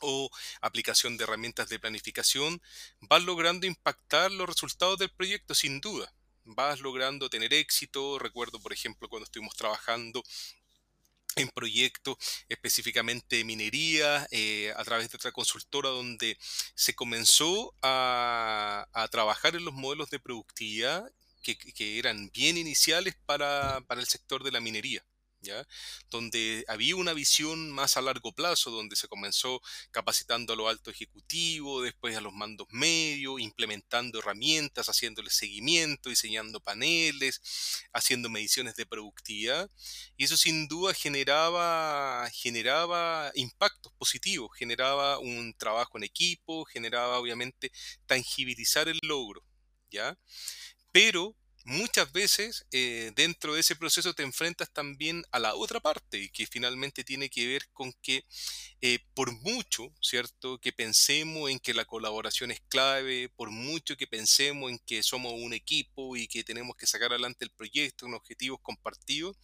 o 0.00 0.30
aplicación 0.60 1.16
de 1.16 1.24
herramientas 1.24 1.68
de 1.68 1.78
planificación, 1.78 2.60
vas 3.00 3.22
logrando 3.22 3.66
impactar 3.66 4.30
los 4.30 4.48
resultados 4.48 4.98
del 4.98 5.10
proyecto 5.10 5.54
sin 5.54 5.80
duda. 5.80 6.12
Vas 6.44 6.80
logrando 6.80 7.28
tener 7.28 7.52
éxito. 7.52 8.18
Recuerdo, 8.18 8.60
por 8.60 8.72
ejemplo, 8.72 9.08
cuando 9.08 9.24
estuvimos 9.24 9.54
trabajando 9.56 10.22
en 11.36 11.48
proyectos 11.48 12.16
específicamente 12.48 13.36
de 13.36 13.44
minería 13.44 14.26
eh, 14.30 14.72
a 14.76 14.84
través 14.84 15.10
de 15.10 15.16
otra 15.16 15.32
consultora 15.32 15.88
donde 15.90 16.36
se 16.74 16.94
comenzó 16.94 17.74
a, 17.82 18.88
a, 18.92 19.08
trabajar 19.08 19.54
en 19.54 19.64
los 19.64 19.74
modelos 19.74 20.10
de 20.10 20.18
productividad 20.18 21.08
que, 21.42 21.56
que 21.56 21.98
eran 21.98 22.30
bien 22.30 22.56
iniciales 22.56 23.16
para, 23.26 23.80
para 23.86 24.00
el 24.00 24.08
sector 24.08 24.42
de 24.42 24.50
la 24.50 24.60
minería. 24.60 25.04
Donde 26.10 26.64
había 26.68 26.96
una 26.96 27.12
visión 27.12 27.70
más 27.70 27.96
a 27.96 28.02
largo 28.02 28.32
plazo, 28.32 28.70
donde 28.70 28.96
se 28.96 29.08
comenzó 29.08 29.60
capacitando 29.90 30.52
a 30.52 30.56
lo 30.56 30.68
alto 30.68 30.90
ejecutivo, 30.90 31.82
después 31.82 32.16
a 32.16 32.20
los 32.20 32.32
mandos 32.32 32.66
medios, 32.70 33.40
implementando 33.40 34.18
herramientas, 34.18 34.88
haciéndole 34.88 35.30
seguimiento, 35.30 36.10
diseñando 36.10 36.60
paneles, 36.60 37.40
haciendo 37.92 38.28
mediciones 38.28 38.74
de 38.76 38.86
productividad. 38.86 39.70
Y 40.16 40.24
eso 40.24 40.36
sin 40.36 40.68
duda 40.68 40.94
generaba, 40.94 42.28
generaba 42.32 43.32
impactos 43.34 43.92
positivos, 43.94 44.50
generaba 44.56 45.18
un 45.18 45.54
trabajo 45.54 45.98
en 45.98 46.04
equipo, 46.04 46.64
generaba 46.64 47.18
obviamente 47.18 47.72
tangibilizar 48.06 48.88
el 48.88 48.98
logro. 49.02 49.42
¿ya? 49.90 50.18
Pero 50.92 51.36
muchas 51.64 52.10
veces 52.12 52.66
eh, 52.72 53.12
dentro 53.14 53.54
de 53.54 53.60
ese 53.60 53.76
proceso 53.76 54.14
te 54.14 54.22
enfrentas 54.22 54.70
también 54.72 55.24
a 55.30 55.38
la 55.38 55.54
otra 55.54 55.80
parte, 55.80 56.30
que 56.30 56.46
finalmente 56.46 57.04
tiene 57.04 57.28
que 57.28 57.46
ver 57.46 57.68
con 57.72 57.92
que 58.02 58.24
eh, 58.80 59.00
por 59.14 59.32
mucho, 59.32 59.92
¿cierto?, 60.00 60.58
que 60.58 60.72
pensemos 60.72 61.50
en 61.50 61.58
que 61.58 61.74
la 61.74 61.84
colaboración 61.84 62.50
es 62.50 62.60
clave, 62.68 63.28
por 63.36 63.50
mucho 63.50 63.96
que 63.96 64.06
pensemos 64.06 64.70
en 64.70 64.78
que 64.80 65.02
somos 65.02 65.34
un 65.34 65.52
equipo 65.52 66.16
y 66.16 66.26
que 66.28 66.44
tenemos 66.44 66.76
que 66.76 66.86
sacar 66.86 67.10
adelante 67.12 67.44
el 67.44 67.50
proyecto, 67.50 68.06
con 68.06 68.14
objetivos 68.14 68.60
compartidos, 68.62 69.36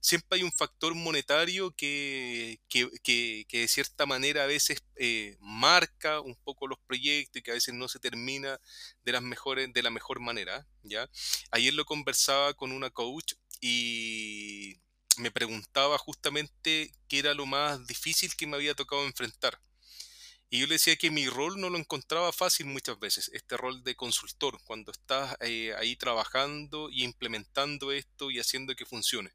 siempre 0.00 0.38
hay 0.38 0.42
un 0.42 0.52
factor 0.52 0.94
monetario 0.94 1.70
que, 1.76 2.60
que, 2.68 3.46
de 3.50 3.68
cierta 3.68 4.04
manera 4.06 4.44
a 4.44 4.46
veces 4.46 4.82
eh, 4.96 5.36
marca 5.40 6.20
un 6.20 6.34
poco 6.36 6.66
los 6.66 6.78
proyectos 6.80 7.40
y 7.40 7.42
que 7.42 7.52
a 7.52 7.54
veces 7.54 7.74
no 7.74 7.88
se 7.88 8.00
termina 8.00 8.60
de, 9.04 9.12
las 9.12 9.22
mejores, 9.22 9.72
de 9.72 9.82
la 9.82 9.90
mejor 9.90 10.20
manera, 10.20 10.66
¿ya? 10.82 11.08
Ayer 11.52 11.74
lo 11.74 11.84
conversaba 11.84 12.54
con 12.54 12.72
una 12.72 12.88
coach 12.88 13.34
y 13.60 14.80
me 15.18 15.30
preguntaba 15.30 15.98
justamente 15.98 16.94
qué 17.08 17.18
era 17.18 17.34
lo 17.34 17.44
más 17.44 17.86
difícil 17.86 18.34
que 18.36 18.46
me 18.46 18.56
había 18.56 18.74
tocado 18.74 19.04
enfrentar. 19.04 19.60
Y 20.48 20.60
yo 20.60 20.66
le 20.66 20.76
decía 20.76 20.96
que 20.96 21.10
mi 21.10 21.28
rol 21.28 21.60
no 21.60 21.68
lo 21.68 21.76
encontraba 21.76 22.32
fácil 22.32 22.66
muchas 22.66 22.98
veces, 22.98 23.30
este 23.34 23.58
rol 23.58 23.84
de 23.84 23.94
consultor, 23.94 24.62
cuando 24.64 24.92
estás 24.92 25.36
eh, 25.40 25.74
ahí 25.78 25.94
trabajando 25.94 26.88
y 26.90 27.04
implementando 27.04 27.92
esto 27.92 28.30
y 28.30 28.38
haciendo 28.38 28.74
que 28.74 28.86
funcione. 28.86 29.30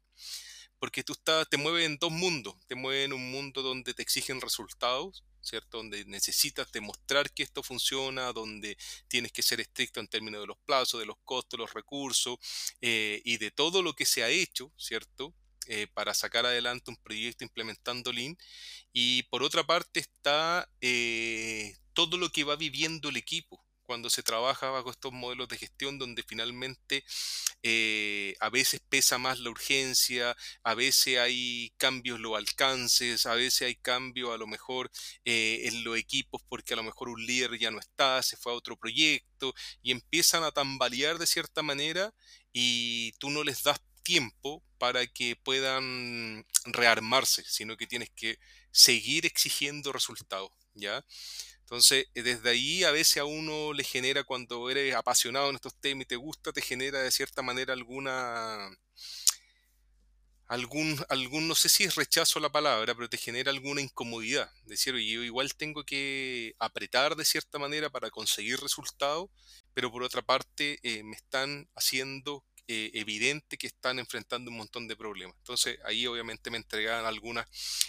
Porque 0.80 1.04
tú 1.04 1.12
estás, 1.12 1.48
te 1.48 1.56
mueves 1.56 1.86
en 1.86 1.98
dos 1.98 2.10
mundos, 2.10 2.56
te 2.66 2.74
mueves 2.74 3.04
en 3.04 3.12
un 3.12 3.30
mundo 3.30 3.62
donde 3.62 3.94
te 3.94 4.02
exigen 4.02 4.40
resultados 4.40 5.24
¿cierto? 5.40 5.78
Donde 5.78 6.04
necesitas 6.06 6.70
demostrar 6.72 7.32
que 7.32 7.42
esto 7.42 7.62
funciona, 7.62 8.32
donde 8.32 8.76
tienes 9.08 9.32
que 9.32 9.42
ser 9.42 9.60
estricto 9.60 10.00
en 10.00 10.08
términos 10.08 10.40
de 10.40 10.46
los 10.46 10.58
plazos, 10.58 11.00
de 11.00 11.06
los 11.06 11.18
costos, 11.24 11.58
los 11.58 11.72
recursos 11.74 12.38
eh, 12.80 13.20
y 13.24 13.38
de 13.38 13.50
todo 13.50 13.82
lo 13.82 13.94
que 13.94 14.06
se 14.06 14.22
ha 14.22 14.28
hecho, 14.28 14.72
¿cierto? 14.76 15.34
Eh, 15.70 15.86
para 15.92 16.14
sacar 16.14 16.46
adelante 16.46 16.90
un 16.90 16.96
proyecto 16.96 17.44
implementando 17.44 18.10
Lean. 18.10 18.38
Y 18.92 19.24
por 19.24 19.42
otra 19.42 19.64
parte 19.66 20.00
está 20.00 20.66
eh, 20.80 21.76
todo 21.92 22.16
lo 22.16 22.30
que 22.30 22.44
va 22.44 22.56
viviendo 22.56 23.10
el 23.10 23.18
equipo, 23.18 23.62
cuando 23.88 24.10
se 24.10 24.22
trabaja 24.22 24.68
bajo 24.68 24.90
estos 24.90 25.12
modelos 25.12 25.48
de 25.48 25.56
gestión 25.56 25.98
donde 25.98 26.22
finalmente 26.22 27.04
eh, 27.62 28.34
a 28.38 28.50
veces 28.50 28.82
pesa 28.86 29.16
más 29.16 29.40
la 29.40 29.48
urgencia, 29.48 30.36
a 30.62 30.74
veces 30.74 31.18
hay 31.18 31.72
cambios 31.78 32.20
los 32.20 32.36
alcances, 32.36 33.24
a 33.24 33.34
veces 33.34 33.62
hay 33.62 33.76
cambios 33.76 34.34
a 34.34 34.36
lo 34.36 34.46
mejor 34.46 34.90
eh, 35.24 35.62
en 35.64 35.84
los 35.84 35.96
equipos 35.96 36.42
porque 36.50 36.74
a 36.74 36.76
lo 36.76 36.82
mejor 36.82 37.08
un 37.08 37.24
líder 37.24 37.58
ya 37.58 37.70
no 37.70 37.78
está, 37.78 38.22
se 38.22 38.36
fue 38.36 38.52
a 38.52 38.56
otro 38.56 38.76
proyecto 38.76 39.54
y 39.80 39.90
empiezan 39.90 40.44
a 40.44 40.50
tambalear 40.50 41.16
de 41.16 41.26
cierta 41.26 41.62
manera 41.62 42.12
y 42.52 43.12
tú 43.12 43.30
no 43.30 43.42
les 43.42 43.62
das 43.62 43.80
tiempo 44.02 44.62
para 44.76 45.06
que 45.06 45.34
puedan 45.34 46.44
rearmarse, 46.66 47.42
sino 47.46 47.78
que 47.78 47.86
tienes 47.86 48.10
que 48.10 48.38
seguir 48.70 49.24
exigiendo 49.24 49.94
resultados, 49.94 50.50
¿ya? 50.78 51.04
Entonces, 51.60 52.06
eh, 52.14 52.22
desde 52.22 52.50
ahí 52.50 52.84
a 52.84 52.90
veces 52.90 53.18
a 53.18 53.24
uno 53.24 53.72
le 53.74 53.84
genera, 53.84 54.24
cuando 54.24 54.70
eres 54.70 54.94
apasionado 54.94 55.50
en 55.50 55.56
estos 55.56 55.74
temas 55.80 56.04
y 56.04 56.06
te 56.06 56.16
gusta, 56.16 56.52
te 56.52 56.62
genera 56.62 57.02
de 57.02 57.10
cierta 57.10 57.42
manera 57.42 57.74
alguna, 57.74 58.70
algún, 60.46 60.98
algún, 61.10 61.46
no 61.46 61.54
sé 61.54 61.68
si 61.68 61.84
es 61.84 61.94
rechazo 61.94 62.40
la 62.40 62.50
palabra, 62.50 62.94
pero 62.94 63.08
te 63.08 63.18
genera 63.18 63.50
alguna 63.50 63.82
incomodidad. 63.82 64.50
Decir, 64.64 64.94
oye, 64.94 65.06
yo 65.12 65.22
igual 65.22 65.54
tengo 65.54 65.84
que 65.84 66.54
apretar 66.58 67.16
de 67.16 67.24
cierta 67.26 67.58
manera 67.58 67.90
para 67.90 68.10
conseguir 68.10 68.58
resultados, 68.60 69.28
pero 69.74 69.92
por 69.92 70.02
otra 70.02 70.22
parte 70.22 70.78
eh, 70.82 71.02
me 71.02 71.16
están 71.16 71.68
haciendo 71.74 72.44
eh, 72.70 72.90
evidente 72.92 73.56
que 73.56 73.66
están 73.66 73.98
enfrentando 73.98 74.50
un 74.50 74.58
montón 74.58 74.86
de 74.86 74.96
problemas. 74.96 75.34
Entonces 75.38 75.78
ahí 75.84 76.06
obviamente 76.06 76.50
me 76.50 76.58
entregaban 76.58 77.06
algunas 77.06 77.46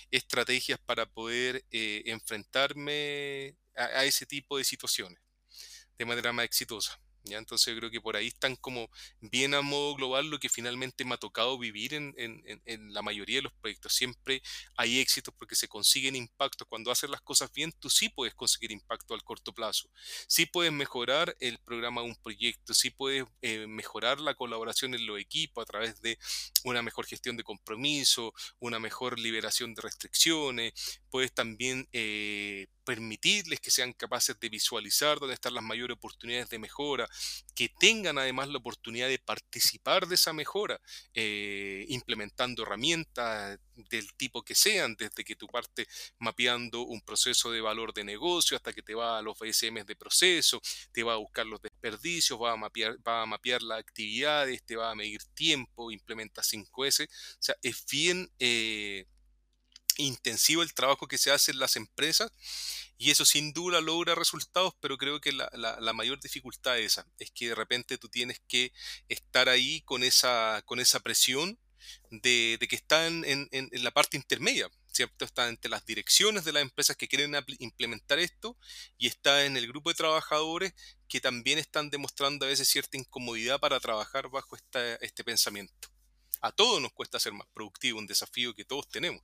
estrategias 0.10 0.80
para 0.80 1.06
poder 1.06 1.66
eh, 1.70 2.04
enfrentarme 2.06 3.58
a, 3.76 4.06
ese 4.06 4.26
tipo 4.26 4.58
de 4.58 4.64
situaciones 4.64 5.20
de 5.98 6.06
manera 6.06 6.32
más 6.32 6.46
exitosa. 6.46 6.98
Entonces 7.38 7.76
creo 7.78 7.92
que 7.92 8.02
por 8.02 8.16
ahí 8.16 8.28
están 8.28 8.56
como 8.56 8.90
bien 9.22 9.54
a 9.54 9.62
modo 9.62 9.96
global 9.96 10.30
lo 10.30 10.40
que 10.40 10.50
finalmente 10.50 11.06
me 11.06 11.16
ha 11.16 11.18
tocado 11.18 11.58
vivir 11.58 11.94
en, 11.94 12.14
la 12.94 13.02
mayoría 13.02 13.38
de 13.38 13.44
los 13.44 13.54
proyectos. 13.54 13.94
Siempre 13.94 14.42
hay 14.76 15.00
éxitos 15.00 15.34
porque 15.38 15.56
se 15.56 15.68
consiguen 15.68 16.16
impactos. 16.16 16.68
Cuando 16.68 16.92
haces 16.92 17.10
las 17.10 17.22
cosas 17.22 17.52
bien, 17.54 17.72
tú 17.80 17.90
sí 17.90 18.10
puedes 18.10 18.34
conseguir 18.34 18.72
impacto 18.72 19.14
al 19.14 19.24
corto 19.24 19.54
plazo. 19.54 19.90
Sí 20.28 20.46
puedes 20.46 20.72
mejorar 20.72 21.36
el 21.40 21.58
programa 21.60 22.02
de 22.02 22.08
un 22.08 22.16
proyecto, 22.16 22.74
sí 22.74 22.90
puedes 22.90 23.26
eh, 23.42 23.68
mejorar 23.68 24.20
la 24.20 24.36
colaboración 24.36 24.94
en 24.94 25.06
los 25.06 25.20
equipos 25.20 25.62
a 25.62 25.66
través 25.66 26.02
de 26.02 26.18
una 26.64 26.82
mejor 26.82 27.06
gestión 27.06 27.38
de 27.38 27.44
compromiso, 27.44 28.34
una 28.60 28.80
mejor 28.80 29.20
liberación 29.20 29.74
de 29.74 29.82
restricciones. 29.82 30.74
Puedes 31.10 31.34
también... 31.34 31.88
Eh, 31.92 32.68
permitirles 32.90 33.60
que 33.60 33.70
sean 33.70 33.94
capaces 33.94 34.40
de 34.40 34.50
visualizar 34.50 35.20
dónde 35.20 35.36
están 35.36 35.54
las 35.54 35.64
mayores 35.64 35.96
oportunidades 35.96 36.50
de 36.50 36.58
mejora, 36.58 37.08
que 37.54 37.70
tengan 37.70 38.18
además 38.18 38.50
la 38.50 38.58
oportunidad 38.58 39.08
de 39.08 39.20
participar 39.20 40.08
de 40.08 40.16
esa 40.16 40.34
mejora, 40.34 40.82
eh, 41.14 41.86
implementando 41.90 42.64
herramientas 42.64 43.60
del 43.92 44.12
tipo 44.16 44.42
que 44.42 44.56
sean, 44.56 44.96
desde 44.96 45.24
que 45.24 45.36
tú 45.36 45.46
partes 45.46 45.86
mapeando 46.18 46.82
un 46.82 47.00
proceso 47.02 47.52
de 47.52 47.62
valor 47.62 47.94
de 47.94 48.04
negocio 48.04 48.58
hasta 48.58 48.74
que 48.74 48.82
te 48.82 48.96
va 48.96 49.20
a 49.20 49.22
los 49.22 49.38
BSM 49.38 49.86
de 49.86 49.96
proceso, 49.96 50.60
te 50.92 51.04
va 51.04 51.14
a 51.14 51.18
buscar 51.18 51.46
los 51.46 51.62
desperdicios, 51.62 52.42
va 52.42 52.54
a 52.54 52.58
mapear, 52.58 52.98
va 53.08 53.22
a 53.22 53.28
mapear 53.28 53.62
las 53.62 53.78
actividades, 53.78 54.64
te 54.64 54.76
va 54.76 54.90
a 54.90 54.96
medir 54.96 55.22
tiempo, 55.36 55.92
implementa 55.92 56.42
5S. 56.42 57.08
O 57.08 57.38
sea, 57.38 57.56
es 57.62 57.86
bien... 57.86 58.32
Eh, 58.40 59.06
intensivo 60.04 60.64
el 60.64 60.74
trabajo 60.74 61.08
que 61.08 61.18
se 61.18 61.32
hace 61.32 61.52
en 61.52 61.60
las 61.60 61.76
empresas 61.76 62.32
y 62.98 63.12
eso 63.12 63.26
sin 63.26 63.54
duda 63.54 63.80
logra 63.82 64.14
resultados, 64.14 64.74
pero 64.82 64.98
creo 64.98 65.22
que 65.22 65.32
la, 65.32 65.50
mayor 65.94 66.20
dificultad 66.20 66.78
es 66.78 66.94
esa, 66.94 67.08
es 67.18 67.32
que 67.32 67.50
de 67.50 67.56
repente 67.56 67.98
tú 67.98 68.10
tienes 68.10 68.42
que 68.48 68.74
estar 69.08 69.48
ahí 69.48 69.82
con 69.82 70.04
esa, 70.04 70.62
con 70.66 70.80
esa 70.80 71.00
presión 71.00 71.58
de, 72.12 72.58
de 72.60 72.68
que 72.68 72.76
están 72.76 73.24
en, 73.26 73.50
la 73.72 73.92
parte 73.92 74.18
intermedia, 74.18 74.70
¿cierto? 74.92 75.24
Está 75.24 75.48
entre 75.48 75.72
las 75.72 75.86
direcciones 75.86 76.44
de 76.44 76.52
las 76.52 76.62
empresas 76.62 76.98
que 76.98 77.08
quieren 77.08 77.34
implementar 77.60 78.20
esto 78.20 78.58
y 78.98 79.08
está 79.08 79.46
en 79.46 79.56
el 79.56 79.68
grupo 79.68 79.90
de 79.90 79.96
trabajadores 79.96 80.74
que 81.08 81.22
también 81.22 81.58
están 81.58 81.90
demostrando 81.90 82.46
a 82.46 82.50
veces 82.50 82.68
cierta 82.68 82.98
incomodidad 82.98 83.62
para 83.62 83.80
trabajar 83.80 84.30
bajo 84.30 84.58
este 84.58 85.24
pensamiento. 85.24 85.90
A 86.42 86.52
todos 86.52 86.82
nos 86.82 86.94
cuesta 86.94 87.20
ser 87.20 87.34
más 87.34 87.48
productivo, 87.54 88.00
un 88.00 88.08
desafío 88.08 88.54
que 88.54 88.66
todos 88.66 88.90
tenemos. 88.90 89.22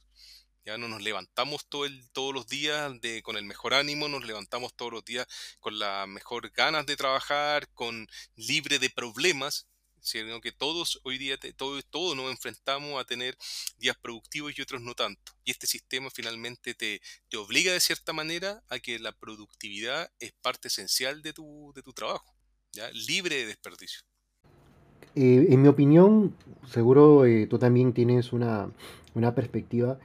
Ya 0.65 0.77
no 0.79 0.87
nos 0.87 1.01
levantamos 1.01 1.67
todo 1.69 1.85
el, 1.85 2.09
todos 2.09 2.33
los 2.33 2.47
días 2.47 2.99
de, 2.99 3.21
con 3.21 3.37
el 3.37 3.45
mejor 3.45 3.75
ánimo, 3.75 4.07
nos 4.07 4.25
levantamos 4.25 4.73
todos 4.73 4.91
los 4.91 5.05
días 5.05 5.27
con 5.59 5.77
la 5.77 6.07
mejor 6.07 6.49
ganas 6.49 6.87
de 6.87 6.95
trabajar, 6.95 7.69
con 7.73 8.07
libre 8.35 8.79
de 8.79 8.89
problemas, 8.89 9.67
sino 10.05 10.39
que 10.39 10.51
todos 10.51 10.99
hoy 11.03 11.17
día, 11.17 11.37
todos 11.55 11.83
todo 11.89 12.15
nos 12.15 12.31
enfrentamos 12.31 12.99
a 12.99 13.05
tener 13.05 13.37
días 13.77 13.97
productivos 14.01 14.57
y 14.57 14.61
otros 14.61 14.81
no 14.81 14.93
tanto. 14.93 15.33
Y 15.43 15.51
este 15.51 15.67
sistema 15.67 16.09
finalmente 16.09 16.73
te, 16.73 17.01
te 17.27 17.37
obliga 17.37 17.73
de 17.73 17.79
cierta 17.79 18.13
manera 18.13 18.63
a 18.69 18.79
que 18.79 18.99
la 18.99 19.11
productividad 19.11 20.11
es 20.19 20.31
parte 20.41 20.67
esencial 20.67 21.21
de 21.21 21.33
tu, 21.33 21.71
de 21.75 21.81
tu 21.81 21.91
trabajo, 21.93 22.35
¿ya? 22.71 22.89
libre 22.91 23.35
de 23.35 23.47
desperdicio. 23.47 24.01
Eh, 25.15 25.47
en 25.49 25.61
mi 25.61 25.67
opinión, 25.67 26.35
seguro 26.71 27.25
eh, 27.25 27.47
tú 27.47 27.57
también 27.57 27.93
tienes 27.93 28.33
una, 28.33 28.69
una 29.13 29.33
perspectiva 29.33 29.97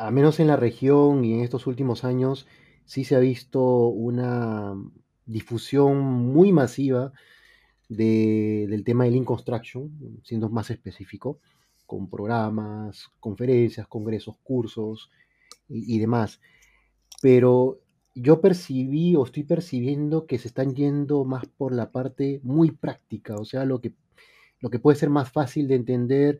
a 0.00 0.10
menos 0.10 0.40
en 0.40 0.46
la 0.46 0.56
región 0.56 1.24
y 1.24 1.34
en 1.34 1.40
estos 1.40 1.66
últimos 1.66 2.04
años, 2.04 2.46
sí 2.86 3.04
se 3.04 3.16
ha 3.16 3.18
visto 3.18 3.88
una 3.88 4.74
difusión 5.26 6.00
muy 6.00 6.52
masiva 6.52 7.12
del 7.88 8.82
tema 8.84 9.04
del 9.04 9.12
Lean 9.12 9.26
Construction, 9.26 10.20
siendo 10.24 10.48
más 10.48 10.70
específico, 10.70 11.38
con 11.86 12.08
programas, 12.08 13.10
conferencias, 13.20 13.86
congresos, 13.88 14.36
cursos 14.42 15.10
y, 15.68 15.96
y 15.96 15.98
demás. 15.98 16.40
Pero 17.20 17.80
yo 18.14 18.40
percibí 18.40 19.16
o 19.16 19.24
estoy 19.24 19.42
percibiendo 19.42 20.26
que 20.26 20.38
se 20.38 20.48
están 20.48 20.74
yendo 20.74 21.24
más 21.24 21.44
por 21.46 21.74
la 21.74 21.90
parte 21.90 22.40
muy 22.42 22.70
práctica, 22.70 23.36
o 23.36 23.44
sea, 23.44 23.66
lo 23.66 23.82
que, 23.82 23.92
lo 24.60 24.70
que 24.70 24.78
puede 24.78 24.96
ser 24.96 25.10
más 25.10 25.30
fácil 25.30 25.68
de 25.68 25.74
entender 25.74 26.38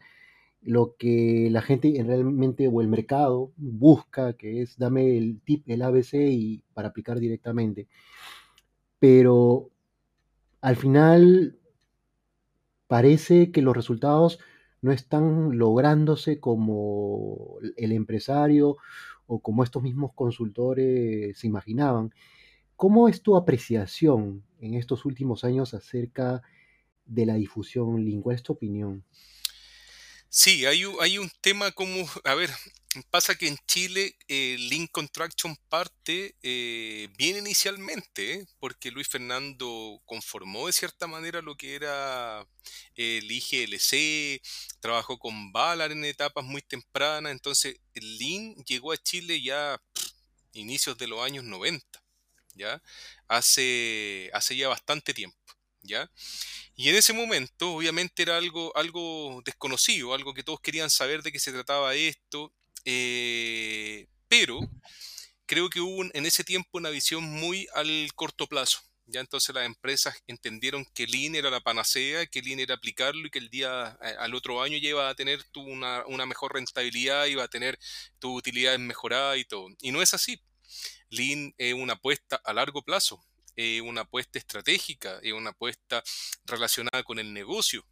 lo 0.62 0.96
que 0.98 1.48
la 1.50 1.62
gente 1.62 1.92
realmente 2.06 2.68
o 2.68 2.80
el 2.80 2.88
mercado 2.88 3.52
busca, 3.56 4.34
que 4.34 4.62
es 4.62 4.76
dame 4.78 5.16
el 5.16 5.40
tip, 5.40 5.68
el 5.68 5.82
ABC 5.82 6.14
y 6.14 6.62
para 6.74 6.88
aplicar 6.88 7.18
directamente. 7.18 7.88
Pero 8.98 9.70
al 10.60 10.76
final 10.76 11.58
parece 12.86 13.50
que 13.52 13.62
los 13.62 13.74
resultados 13.74 14.38
no 14.82 14.92
están 14.92 15.58
lográndose 15.58 16.40
como 16.40 17.58
el 17.76 17.92
empresario 17.92 18.76
o 19.26 19.40
como 19.40 19.62
estos 19.62 19.82
mismos 19.82 20.12
consultores 20.14 21.38
se 21.38 21.46
imaginaban. 21.46 22.12
¿Cómo 22.76 23.08
es 23.08 23.22
tu 23.22 23.36
apreciación 23.36 24.42
en 24.60 24.74
estos 24.74 25.04
últimos 25.04 25.44
años 25.44 25.74
acerca 25.74 26.42
de 27.06 27.26
la 27.26 27.34
difusión 27.34 28.04
lingua? 28.04 28.34
¿Es 28.34 28.42
tu 28.42 28.54
opinión? 28.54 29.04
Sí, 30.32 30.64
hay, 30.66 30.84
hay 31.00 31.18
un 31.18 31.28
tema 31.40 31.72
como, 31.72 32.08
a 32.24 32.34
ver, 32.34 32.50
pasa 33.10 33.34
que 33.34 33.48
en 33.48 33.56
Chile 33.66 34.16
el 34.28 34.68
Link 34.68 34.90
Contraction 34.92 35.56
parte 35.68 36.36
eh, 36.42 37.08
bien 37.18 37.36
inicialmente, 37.36 38.34
¿eh? 38.34 38.46
porque 38.60 38.92
Luis 38.92 39.08
Fernando 39.08 40.00
conformó 40.06 40.66
de 40.68 40.72
cierta 40.72 41.06
manera 41.08 41.42
lo 41.42 41.56
que 41.56 41.74
era 41.74 42.46
el 42.94 43.30
IGLC, 43.30 44.40
trabajó 44.80 45.18
con 45.18 45.50
Ballard 45.52 45.92
en 45.92 46.04
etapas 46.04 46.44
muy 46.44 46.62
tempranas, 46.62 47.32
entonces 47.32 47.76
Lean 47.94 48.54
llegó 48.66 48.92
a 48.92 48.98
Chile 48.98 49.42
ya 49.42 49.80
inicios 50.52 50.96
de 50.98 51.08
los 51.08 51.20
años 51.22 51.44
90, 51.44 52.00
¿ya? 52.54 52.82
Hace, 53.28 54.30
hace 54.34 54.56
ya 54.56 54.68
bastante 54.68 55.14
tiempo, 55.14 55.38
¿ya? 55.82 56.10
Y 56.76 56.88
en 56.88 56.96
ese 56.96 57.12
momento, 57.12 57.74
obviamente, 57.74 58.22
era 58.22 58.36
algo, 58.36 58.76
algo 58.76 59.42
desconocido, 59.44 60.14
algo 60.14 60.34
que 60.34 60.42
todos 60.42 60.60
querían 60.60 60.90
saber 60.90 61.22
de 61.22 61.32
qué 61.32 61.38
se 61.38 61.52
trataba 61.52 61.94
esto, 61.94 62.52
eh, 62.84 64.06
pero 64.28 64.60
creo 65.46 65.68
que 65.68 65.80
hubo 65.80 66.04
en 66.04 66.26
ese 66.26 66.44
tiempo 66.44 66.78
una 66.78 66.90
visión 66.90 67.24
muy 67.24 67.66
al 67.74 68.10
corto 68.14 68.46
plazo. 68.46 68.80
Ya 69.06 69.20
entonces 69.20 69.52
las 69.54 69.66
empresas 69.66 70.14
entendieron 70.28 70.84
que 70.94 71.06
Lean 71.06 71.34
era 71.34 71.50
la 71.50 71.60
panacea, 71.60 72.26
que 72.26 72.42
Lean 72.42 72.60
era 72.60 72.76
aplicarlo 72.76 73.26
y 73.26 73.30
que 73.30 73.40
el 73.40 73.50
día 73.50 73.98
eh, 74.02 74.14
al 74.18 74.34
otro 74.34 74.62
año 74.62 74.78
ya 74.78 74.90
iba 74.90 75.08
a 75.08 75.14
tener 75.16 75.42
tu 75.50 75.60
una, 75.62 76.04
una, 76.06 76.26
mejor 76.26 76.54
rentabilidad, 76.54 77.26
iba 77.26 77.42
a 77.42 77.48
tener 77.48 77.78
tus 78.20 78.38
utilidades 78.38 78.78
mejoradas 78.78 79.38
y 79.38 79.44
todo. 79.44 79.68
Y 79.80 79.90
no 79.90 80.00
es 80.00 80.14
así. 80.14 80.40
Lean 81.08 81.52
es 81.58 81.74
una 81.74 81.94
apuesta 81.94 82.36
a 82.36 82.52
largo 82.52 82.82
plazo 82.82 83.20
eh, 83.62 83.82
una 83.82 84.02
apuesta 84.02 84.38
estratégica, 84.38 85.18
es 85.22 85.34
una 85.34 85.50
apuesta 85.50 86.02
relacionada 86.46 87.02
con 87.02 87.18
el 87.18 87.32
negocio. 87.34 87.84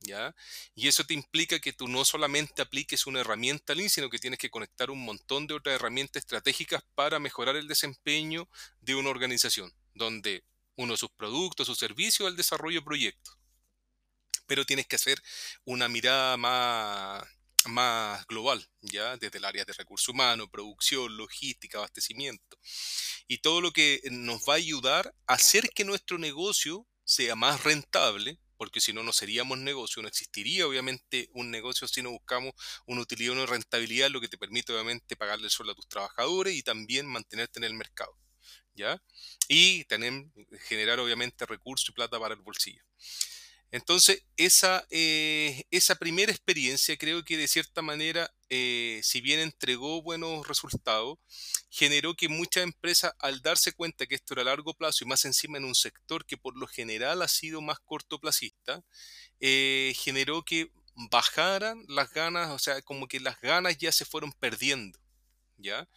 ¿Ya? 0.00 0.34
Y 0.74 0.88
eso 0.88 1.04
te 1.04 1.14
implica 1.14 1.58
que 1.60 1.72
tú 1.72 1.88
no 1.88 2.04
solamente 2.04 2.60
apliques 2.60 3.06
una 3.06 3.20
herramienta 3.20 3.74
Lean, 3.74 3.88
sino 3.88 4.10
que 4.10 4.18
tienes 4.18 4.38
que 4.38 4.50
conectar 4.50 4.90
un 4.90 5.02
montón 5.02 5.46
de 5.46 5.54
otras 5.54 5.76
herramientas 5.76 6.20
estratégicas 6.20 6.82
para 6.94 7.18
mejorar 7.18 7.56
el 7.56 7.66
desempeño 7.68 8.46
de 8.82 8.96
una 8.96 9.08
organización, 9.08 9.72
donde 9.94 10.44
uno 10.76 10.92
de 10.92 10.98
sus 10.98 11.10
productos, 11.10 11.68
sus 11.68 11.78
servicios, 11.78 12.28
el 12.28 12.36
desarrollo 12.36 12.80
de 12.80 12.84
proyectos. 12.84 13.38
Pero 14.46 14.66
tienes 14.66 14.86
que 14.86 14.96
hacer 14.96 15.22
una 15.64 15.88
mirada 15.88 16.36
más, 16.36 17.26
más 17.66 18.26
global, 18.26 18.66
ya 18.80 19.16
desde 19.16 19.38
el 19.38 19.44
área 19.44 19.64
de 19.64 19.72
recursos 19.72 20.08
humanos, 20.08 20.48
producción, 20.50 21.16
logística, 21.16 21.78
abastecimiento 21.78 22.58
y 23.26 23.38
todo 23.38 23.60
lo 23.60 23.72
que 23.72 24.00
nos 24.10 24.42
va 24.48 24.54
a 24.54 24.56
ayudar 24.56 25.14
a 25.26 25.34
hacer 25.34 25.70
que 25.70 25.84
nuestro 25.84 26.18
negocio 26.18 26.86
sea 27.04 27.36
más 27.36 27.62
rentable, 27.64 28.38
porque 28.56 28.80
si 28.80 28.92
no, 28.92 29.02
no 29.02 29.12
seríamos 29.12 29.58
negocio, 29.58 30.00
no 30.02 30.08
existiría 30.08 30.66
obviamente 30.66 31.28
un 31.32 31.50
negocio 31.50 31.88
si 31.88 32.02
no 32.02 32.10
buscamos 32.10 32.52
una 32.86 33.02
utilidad, 33.02 33.34
una 33.34 33.46
rentabilidad, 33.46 34.10
lo 34.10 34.20
que 34.20 34.28
te 34.28 34.38
permite 34.38 34.72
obviamente 34.72 35.16
pagarle 35.16 35.46
el 35.46 35.50
sueldo 35.50 35.72
a 35.72 35.76
tus 35.76 35.88
trabajadores 35.88 36.54
y 36.54 36.62
también 36.62 37.06
mantenerte 37.06 37.58
en 37.58 37.64
el 37.64 37.74
mercado, 37.74 38.16
¿ya? 38.74 39.02
Y 39.48 39.84
tener, 39.84 40.24
generar 40.68 41.00
obviamente 41.00 41.46
recursos 41.46 41.88
y 41.88 41.92
plata 41.92 42.18
para 42.18 42.34
el 42.34 42.40
bolsillo. 42.40 42.82
Entonces, 43.74 44.22
esa, 44.36 44.86
eh, 44.90 45.64
esa 45.72 45.96
primera 45.96 46.30
experiencia 46.30 46.96
creo 46.96 47.24
que 47.24 47.36
de 47.36 47.48
cierta 47.48 47.82
manera, 47.82 48.32
eh, 48.48 49.00
si 49.02 49.20
bien 49.20 49.40
entregó 49.40 50.00
buenos 50.00 50.46
resultados, 50.46 51.18
generó 51.70 52.14
que 52.14 52.28
muchas 52.28 52.62
empresas, 52.62 53.14
al 53.18 53.42
darse 53.42 53.72
cuenta 53.72 54.06
que 54.06 54.14
esto 54.14 54.34
era 54.34 54.42
a 54.42 54.44
largo 54.44 54.74
plazo 54.74 55.02
y 55.02 55.08
más 55.08 55.24
encima 55.24 55.58
en 55.58 55.64
un 55.64 55.74
sector 55.74 56.24
que 56.24 56.36
por 56.36 56.56
lo 56.56 56.68
general 56.68 57.20
ha 57.20 57.26
sido 57.26 57.60
más 57.62 57.80
cortoplacista, 57.80 58.84
eh, 59.40 59.92
generó 59.96 60.44
que 60.44 60.70
bajaran 61.10 61.84
las 61.88 62.12
ganas, 62.12 62.52
o 62.52 62.60
sea, 62.60 62.80
como 62.80 63.08
que 63.08 63.18
las 63.18 63.40
ganas 63.40 63.76
ya 63.76 63.90
se 63.90 64.04
fueron 64.04 64.32
perdiendo, 64.34 65.00
¿ya? 65.56 65.88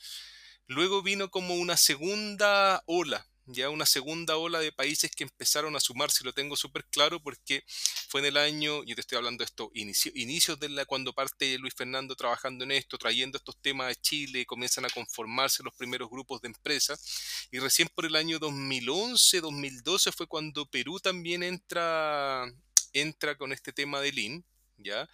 Luego 0.65 1.03
vino 1.03 1.29
como 1.29 1.53
una 1.53 1.77
segunda 1.77 2.81
ola, 2.87 3.29
ya 3.47 3.69
una 3.69 3.85
segunda 3.85 4.35
ola 4.37 4.59
de 4.59 4.73
países 4.73 5.09
que 5.11 5.23
empezaron 5.23 5.75
a 5.75 5.79
sumarse, 5.79 6.23
lo 6.25 6.33
tengo 6.33 6.55
súper 6.57 6.85
claro 6.85 7.21
porque 7.21 7.63
fue 8.09 8.19
en 8.19 8.27
el 8.27 8.37
año, 8.37 8.83
yo 8.83 8.93
te 8.93 9.01
estoy 9.01 9.17
hablando 9.17 9.41
de 9.41 9.45
esto, 9.45 9.71
inicio, 9.73 10.11
inicios 10.15 10.59
de 10.59 10.69
la, 10.69 10.85
cuando 10.85 11.13
parte 11.13 11.57
Luis 11.57 11.73
Fernando 11.73 12.15
trabajando 12.15 12.65
en 12.65 12.71
esto, 12.71 12.97
trayendo 12.97 13.37
estos 13.37 13.57
temas 13.61 13.87
de 13.87 13.95
Chile, 13.95 14.45
comienzan 14.45 14.85
a 14.85 14.89
conformarse 14.89 15.63
los 15.63 15.73
primeros 15.75 16.09
grupos 16.09 16.41
de 16.41 16.49
empresas, 16.49 17.47
y 17.49 17.59
recién 17.59 17.87
por 17.95 18.05
el 18.05 18.17
año 18.17 18.37
2011, 18.37 19.39
2012 19.39 20.11
fue 20.11 20.27
cuando 20.27 20.65
Perú 20.65 20.99
también 20.99 21.41
entra, 21.41 22.45
entra 22.91 23.37
con 23.37 23.53
este 23.53 23.71
tema 23.71 24.01
de 24.01 24.11
Lean, 24.11 24.45
¿ya? 24.77 25.09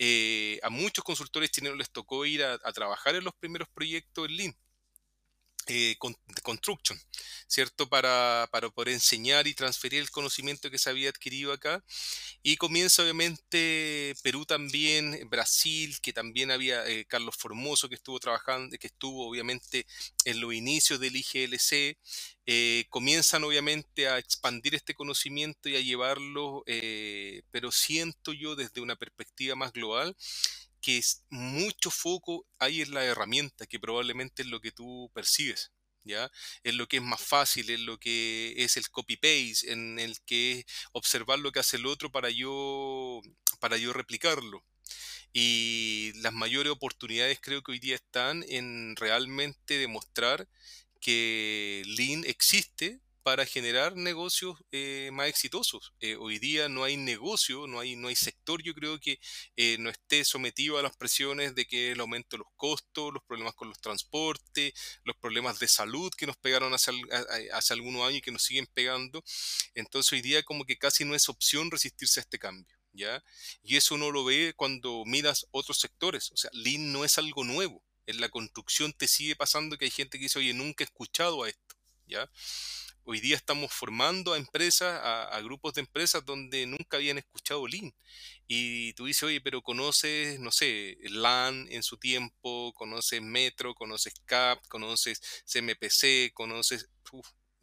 Eh, 0.00 0.58
a 0.62 0.70
muchos 0.70 1.04
consultores 1.04 1.50
chilenos 1.50 1.78
les 1.78 1.90
tocó 1.90 2.26
ir 2.26 2.42
a, 2.42 2.54
a 2.54 2.72
trabajar 2.72 3.14
en 3.14 3.24
los 3.24 3.34
primeros 3.34 3.68
proyectos 3.68 4.28
en 4.28 4.36
Lean 4.36 4.56
eh, 5.70 5.96
construction, 6.42 6.98
¿cierto? 7.46 7.88
Para, 7.90 8.48
para, 8.50 8.70
poder 8.70 8.94
enseñar 8.94 9.46
y 9.46 9.52
transferir 9.52 10.00
el 10.00 10.10
conocimiento 10.10 10.70
que 10.70 10.78
se 10.78 10.88
había 10.88 11.10
adquirido 11.10 11.52
acá. 11.52 11.84
Y 12.42 12.56
comienza 12.56 13.02
obviamente 13.02 14.14
Perú 14.22 14.46
también, 14.46 15.28
Brasil, 15.28 16.00
que 16.00 16.14
también 16.14 16.50
había 16.50 16.86
eh, 16.88 17.04
Carlos 17.04 17.36
Formoso 17.36 17.88
que 17.90 17.96
estuvo 17.96 18.18
trabajando, 18.18 18.78
que 18.78 18.86
estuvo 18.86 19.28
obviamente 19.28 19.84
en 20.24 20.40
los 20.40 20.54
inicios 20.54 21.00
del 21.00 21.16
IGLC. 21.16 21.98
Eh, 22.46 22.86
comienzan 22.88 23.44
obviamente 23.44 24.08
a 24.08 24.16
expandir 24.16 24.74
este 24.74 24.94
conocimiento 24.94 25.68
y 25.68 25.76
a 25.76 25.80
llevarlo, 25.80 26.64
pero 27.50 27.70
siento 27.70 28.32
yo 28.32 28.56
desde 28.56 28.80
una 28.80 28.96
perspectiva 28.96 29.54
más 29.54 29.72
global 29.74 30.16
que 30.80 31.02
mucho 31.30 31.90
foco 31.90 32.46
hay 32.58 32.82
en 32.82 32.92
la 32.94 33.04
herramienta, 33.04 33.66
que 33.66 33.80
probablemente 33.80 34.42
es 34.42 34.48
lo 34.48 34.60
que 34.60 34.72
tú 34.72 35.10
percibes. 35.14 35.72
¿Ya? 36.04 36.30
Es 36.62 36.74
lo 36.74 36.86
que 36.88 36.98
es 36.98 37.02
más 37.02 37.20
fácil, 37.20 37.68
es 37.68 37.80
lo 37.80 37.98
que 37.98 38.54
es 38.56 38.78
el 38.78 38.88
copy-paste, 38.88 39.70
en 39.72 39.98
el 39.98 40.18
que 40.24 40.60
es 40.60 40.64
observar 40.92 41.38
lo 41.38 41.52
que 41.52 41.60
hace 41.60 41.76
el 41.76 41.86
otro 41.86 42.10
para 42.10 42.30
yo, 42.30 43.20
para 43.60 43.76
yo 43.76 43.92
replicarlo. 43.92 44.64
Y 45.32 46.12
las 46.16 46.32
mayores 46.32 46.72
oportunidades 46.72 47.40
creo 47.42 47.62
que 47.62 47.72
hoy 47.72 47.78
día 47.78 47.96
están 47.96 48.44
en 48.48 48.96
realmente 48.96 49.76
demostrar 49.76 50.48
que 51.00 51.82
Lean 51.86 52.24
existe 52.24 53.00
para 53.28 53.44
generar 53.44 53.94
negocios 53.94 54.56
eh, 54.72 55.10
más 55.12 55.28
exitosos. 55.28 55.92
Eh, 56.00 56.16
hoy 56.16 56.38
día 56.38 56.70
no 56.70 56.84
hay 56.84 56.96
negocio, 56.96 57.66
no 57.66 57.78
hay, 57.78 57.94
no 57.94 58.08
hay 58.08 58.16
sector, 58.16 58.62
yo 58.62 58.72
creo 58.72 58.98
que 58.98 59.20
eh, 59.54 59.76
no 59.78 59.90
esté 59.90 60.24
sometido 60.24 60.78
a 60.78 60.82
las 60.82 60.96
presiones 60.96 61.54
de 61.54 61.66
que 61.66 61.92
el 61.92 62.00
aumento 62.00 62.36
de 62.36 62.38
los 62.38 62.46
costos, 62.56 63.12
los 63.12 63.22
problemas 63.24 63.54
con 63.54 63.68
los 63.68 63.78
transportes, 63.82 64.72
los 65.04 65.14
problemas 65.16 65.58
de 65.58 65.68
salud 65.68 66.10
que 66.16 66.26
nos 66.26 66.38
pegaron 66.38 66.72
hace, 66.72 66.90
hace 67.52 67.74
algunos 67.74 68.00
años 68.00 68.16
y 68.16 68.22
que 68.22 68.32
nos 68.32 68.44
siguen 68.44 68.66
pegando. 68.72 69.22
Entonces 69.74 70.10
hoy 70.14 70.22
día 70.22 70.42
como 70.42 70.64
que 70.64 70.78
casi 70.78 71.04
no 71.04 71.14
es 71.14 71.28
opción 71.28 71.70
resistirse 71.70 72.20
a 72.20 72.22
este 72.22 72.38
cambio. 72.38 72.78
¿Ya? 72.94 73.22
Y 73.62 73.76
eso 73.76 73.96
uno 73.96 74.10
lo 74.10 74.24
ve 74.24 74.54
cuando 74.56 75.02
miras 75.04 75.46
otros 75.50 75.78
sectores. 75.78 76.32
O 76.32 76.38
sea, 76.38 76.48
Lean 76.54 76.92
no 76.92 77.04
es 77.04 77.18
algo 77.18 77.44
nuevo. 77.44 77.84
En 78.06 78.22
la 78.22 78.30
construcción 78.30 78.94
te 78.94 79.06
sigue 79.06 79.36
pasando 79.36 79.76
que 79.76 79.84
hay 79.84 79.90
gente 79.90 80.16
que 80.16 80.24
dice, 80.24 80.38
oye, 80.38 80.54
nunca 80.54 80.82
he 80.82 80.86
escuchado 80.86 81.42
a 81.44 81.50
esto, 81.50 81.76
¿ya? 82.06 82.26
Hoy 83.10 83.20
día 83.20 83.36
estamos 83.36 83.72
formando 83.72 84.34
a 84.34 84.36
empresas, 84.36 85.00
a, 85.02 85.40
grupos 85.40 85.72
de 85.72 85.80
empresas 85.80 86.22
donde 86.26 86.66
nunca 86.66 86.98
habían 86.98 87.16
escuchado 87.16 87.66
Lean. 87.66 87.94
Y 88.46 88.92
tú 88.92 89.06
dices, 89.06 89.22
oye, 89.22 89.40
pero 89.40 89.62
conoces, 89.62 90.38
no 90.40 90.52
sé, 90.52 90.98
LAN 91.00 91.68
en 91.70 91.82
su 91.82 91.96
tiempo, 91.96 92.74
conoces 92.74 93.22
Metro, 93.22 93.74
conoces 93.74 94.12
CAP, 94.26 94.62
conoces 94.68 95.22
CMPC, 95.46 96.34
conoces 96.34 96.90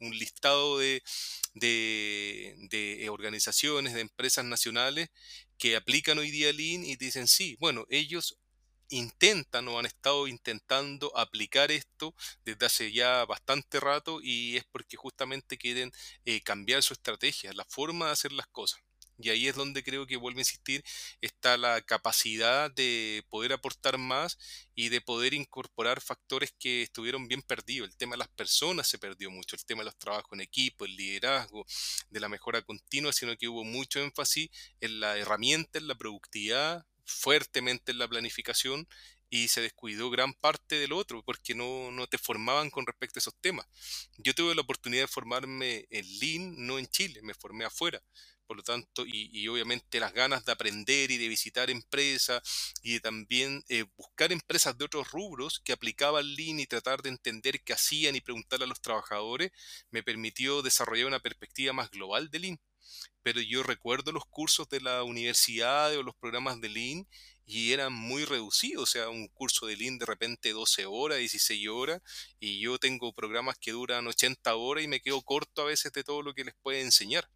un 0.00 0.18
listado 0.18 0.78
de, 0.78 1.04
de, 1.54 3.08
organizaciones, 3.08 3.94
de 3.94 4.00
empresas 4.00 4.44
nacionales 4.44 5.10
que 5.58 5.76
aplican 5.76 6.18
hoy 6.18 6.32
día 6.32 6.52
Lean 6.52 6.84
y 6.84 6.96
dicen, 6.96 7.28
sí, 7.28 7.56
bueno, 7.60 7.86
ellos 7.88 8.36
intentan 8.88 9.68
o 9.68 9.78
han 9.78 9.86
estado 9.86 10.26
intentando 10.28 11.16
aplicar 11.16 11.70
esto 11.70 12.14
desde 12.44 12.66
hace 12.66 12.92
ya 12.92 13.24
bastante 13.24 13.80
rato 13.80 14.20
y 14.22 14.56
es 14.56 14.64
porque 14.64 14.96
justamente 14.96 15.58
quieren 15.58 15.92
eh, 16.24 16.40
cambiar 16.42 16.82
su 16.82 16.94
estrategia, 16.94 17.52
la 17.52 17.64
forma 17.64 18.06
de 18.06 18.12
hacer 18.12 18.32
las 18.32 18.46
cosas. 18.48 18.80
Y 19.18 19.30
ahí 19.30 19.48
es 19.48 19.54
donde 19.54 19.82
creo 19.82 20.06
que 20.06 20.16
vuelvo 20.16 20.38
a 20.38 20.42
insistir, 20.42 20.84
está 21.22 21.56
la 21.56 21.80
capacidad 21.80 22.70
de 22.70 23.24
poder 23.30 23.54
aportar 23.54 23.96
más 23.96 24.38
y 24.74 24.90
de 24.90 25.00
poder 25.00 25.32
incorporar 25.32 26.02
factores 26.02 26.52
que 26.58 26.82
estuvieron 26.82 27.26
bien 27.26 27.40
perdidos. 27.40 27.88
El 27.88 27.96
tema 27.96 28.12
de 28.12 28.18
las 28.18 28.28
personas 28.28 28.88
se 28.88 28.98
perdió 28.98 29.30
mucho, 29.30 29.56
el 29.56 29.64
tema 29.64 29.80
de 29.80 29.86
los 29.86 29.96
trabajos 29.96 30.32
en 30.32 30.42
equipo, 30.42 30.84
el 30.84 30.96
liderazgo, 30.96 31.64
de 32.10 32.20
la 32.20 32.28
mejora 32.28 32.60
continua, 32.60 33.12
sino 33.12 33.36
que 33.36 33.48
hubo 33.48 33.64
mucho 33.64 34.00
énfasis 34.00 34.50
en 34.80 35.00
la 35.00 35.16
herramienta, 35.16 35.78
en 35.78 35.88
la 35.88 35.94
productividad, 35.94 36.84
fuertemente 37.06 37.92
en 37.92 37.98
la 37.98 38.08
planificación 38.08 38.86
y 39.30 39.48
se 39.48 39.60
descuidó 39.60 40.10
gran 40.10 40.34
parte 40.34 40.76
del 40.76 40.92
otro 40.92 41.22
porque 41.22 41.54
no, 41.54 41.90
no, 41.90 42.06
te 42.06 42.18
formaban 42.18 42.70
con 42.70 42.86
respecto 42.86 43.18
a 43.18 43.20
esos 43.20 43.34
temas. 43.40 43.66
Yo 44.18 44.34
tuve 44.34 44.54
la 44.54 44.60
oportunidad 44.60 45.04
de 45.04 45.08
formarme 45.08 45.86
en 45.90 46.18
Lean, 46.20 46.66
no 46.66 46.78
en 46.78 46.86
Chile, 46.86 47.20
me 47.22 47.34
formé 47.34 47.64
afuera. 47.64 48.02
Por 48.46 48.56
lo 48.56 48.62
tanto, 48.62 49.04
y, 49.04 49.48
obviamente 49.48 49.98
las 49.98 50.12
ganas 50.12 50.44
de 50.44 50.52
aprender 50.52 51.10
y 51.10 51.16
de 51.16 51.26
visitar 51.26 51.68
empresas 51.68 52.42
y 52.80 52.94
de 52.94 53.00
también 53.00 53.64
eh, 53.68 53.84
buscar 53.96 54.30
empresas 54.30 54.78
de 54.78 54.84
otros 54.84 55.10
rubros 55.10 55.60
que 55.64 55.72
aplicaban 55.72 56.34
Lean 56.36 56.60
y 56.60 56.66
tratar 56.66 57.02
de 57.02 57.08
entender 57.08 57.60
qué 57.64 57.72
hacían 57.72 58.14
y 58.14 58.20
preguntar 58.20 58.62
a 58.62 58.66
los 58.66 58.80
trabajadores, 58.80 59.50
me 59.90 60.04
permitió 60.04 60.62
desarrollar 60.62 61.06
una 61.06 61.18
perspectiva 61.18 61.72
más 61.72 61.90
global 61.90 62.30
de 62.30 62.38
Lean 62.38 62.60
pero 63.22 63.40
yo 63.40 63.62
recuerdo 63.62 64.12
los 64.12 64.24
cursos 64.26 64.68
de 64.68 64.80
la 64.80 65.02
universidad 65.02 65.96
o 65.96 66.02
los 66.02 66.14
programas 66.14 66.60
de 66.60 66.68
Lean 66.68 67.06
y 67.44 67.72
eran 67.72 67.92
muy 67.92 68.24
reducidos, 68.24 68.82
o 68.82 68.86
sea, 68.86 69.08
un 69.08 69.28
curso 69.28 69.66
de 69.66 69.76
Lean 69.76 69.98
de 69.98 70.06
repente 70.06 70.52
12 70.52 70.86
horas, 70.86 71.18
16 71.18 71.68
horas, 71.68 72.02
y 72.40 72.60
yo 72.60 72.78
tengo 72.78 73.12
programas 73.12 73.56
que 73.58 73.72
duran 73.72 74.06
80 74.06 74.56
horas 74.56 74.84
y 74.84 74.88
me 74.88 75.00
quedo 75.00 75.22
corto 75.22 75.62
a 75.62 75.66
veces 75.66 75.92
de 75.92 76.04
todo 76.04 76.22
lo 76.22 76.34
que 76.34 76.44
les 76.44 76.54
puede 76.62 76.82
enseñar, 76.82 77.28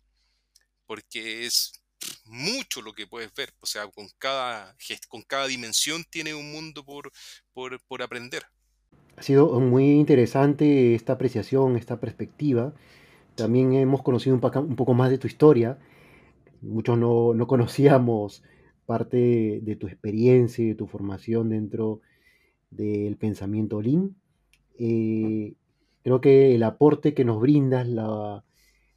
porque 0.87 1.47
es 1.47 1.81
mucho 2.25 2.83
lo 2.83 2.93
que 2.93 3.07
puedes 3.07 3.33
ver, 3.35 3.55
o 3.61 3.67
sea, 3.67 3.87
con 3.89 4.09
cada, 4.19 4.77
con 5.09 5.23
cada 5.23 5.47
dimensión 5.47 6.05
tiene 6.11 6.35
un 6.35 6.51
mundo 6.51 6.85
por, 6.85 7.13
por, 7.53 7.81
por 7.87 8.03
aprender. 8.03 8.45
Ha 9.17 9.23
sido 9.23 9.61
muy 9.61 9.85
interesante 9.85 10.95
esta 10.95 11.13
apreciación, 11.13 11.77
esta 11.77 12.01
perspectiva. 12.01 12.73
También 13.41 13.73
hemos 13.73 14.03
conocido 14.03 14.35
un, 14.35 14.77
poco 14.77 14.95
más 14.95 15.09
de 15.11 15.17
tu 15.17 15.27
historia. 15.27 15.79
Muchos 16.61 16.99
no, 16.99 17.47
conocíamos 17.47 18.43
parte 18.85 19.61
de 19.63 19.77
tu 19.77 19.87
experiencia 19.87 20.63
y 20.63 20.69
de 20.69 20.75
tu 20.75 20.87
formación 20.87 21.49
dentro 21.49 22.03
del 22.71 23.17
pensamiento 23.17 23.81
Lean. 23.81 24.15
Eh, 24.79 25.55
creo 26.03 26.21
que 26.21 26.55
el 26.55 26.63
aporte 26.63 27.15
que 27.15 27.25
nos 27.25 27.41
brindas, 27.41 27.89
la, 27.89 28.45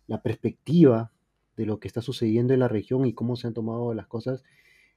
la, 0.07 0.21
perspectiva 0.21 1.13
de 1.55 1.65
lo 1.65 1.79
que 1.79 1.87
está 1.87 2.01
sucediendo 2.01 2.53
en 2.53 2.59
la 2.59 2.67
región 2.67 3.05
y 3.05 3.13
cómo 3.13 3.37
se 3.37 3.47
han 3.47 3.53
tomado 3.53 3.93
las 3.93 4.07
cosas, 4.07 4.43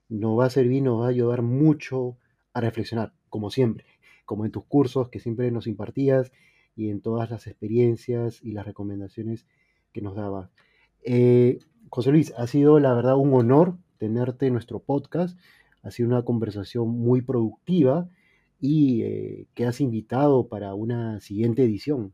nos 0.09 0.39
va 0.39 0.47
a 0.47 0.51
servir, 0.51 0.83
nos 0.83 1.03
va 1.03 1.07
a 1.07 1.11
ayudar 1.11 1.43
mucho 1.43 2.17
a 2.53 2.61
reflexionar, 2.61 3.13
como 3.29 3.51
siempre, 3.51 3.87
como 4.25 4.45
en 4.45 4.51
tus 4.51 4.65
cursos 4.65 5.09
que 5.09 5.21
siempre 5.21 5.53
nos 5.53 5.69
impartías 5.69 6.33
y 6.77 6.91
en 6.91 7.01
todas 7.01 7.31
las 7.31 7.47
experiencias 7.47 8.41
y 8.43 8.53
las 8.53 8.67
recomendaciones 8.67 9.47
que 9.93 10.03
nos 10.03 10.15
daba. 10.15 10.51
Eh, 11.03 11.59
José 11.89 12.11
Luis, 12.11 12.33
ha 12.37 12.47
sido 12.47 12.79
la 12.79 12.93
verdad 12.95 13.17
un 13.17 13.33
honor 13.35 13.79
tenerte 13.99 14.47
en 14.47 14.53
nuestro 14.53 14.81
podcast. 14.81 15.39
Ha 15.83 15.91
sido 15.91 16.09
una 16.09 16.25
conversación 16.25 16.89
muy 16.89 17.23
productiva 17.23 18.09
y 18.61 19.03
eh, 19.03 19.47
que 19.55 19.67
has 19.67 19.81
invitado 19.81 20.49
para 20.49 20.75
una 20.75 21.21
siguiente 21.21 21.65
edición. 21.65 22.13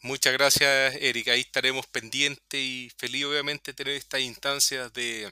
Muchas 0.00 0.32
gracias, 0.32 0.94
Erika. 1.00 1.32
Ahí 1.32 1.40
estaremos 1.40 1.86
pendientes 1.88 2.60
y 2.60 2.90
feliz, 2.96 3.24
obviamente, 3.24 3.72
tener 3.72 3.94
estas 3.94 4.20
instancias 4.20 4.92
de, 4.92 5.30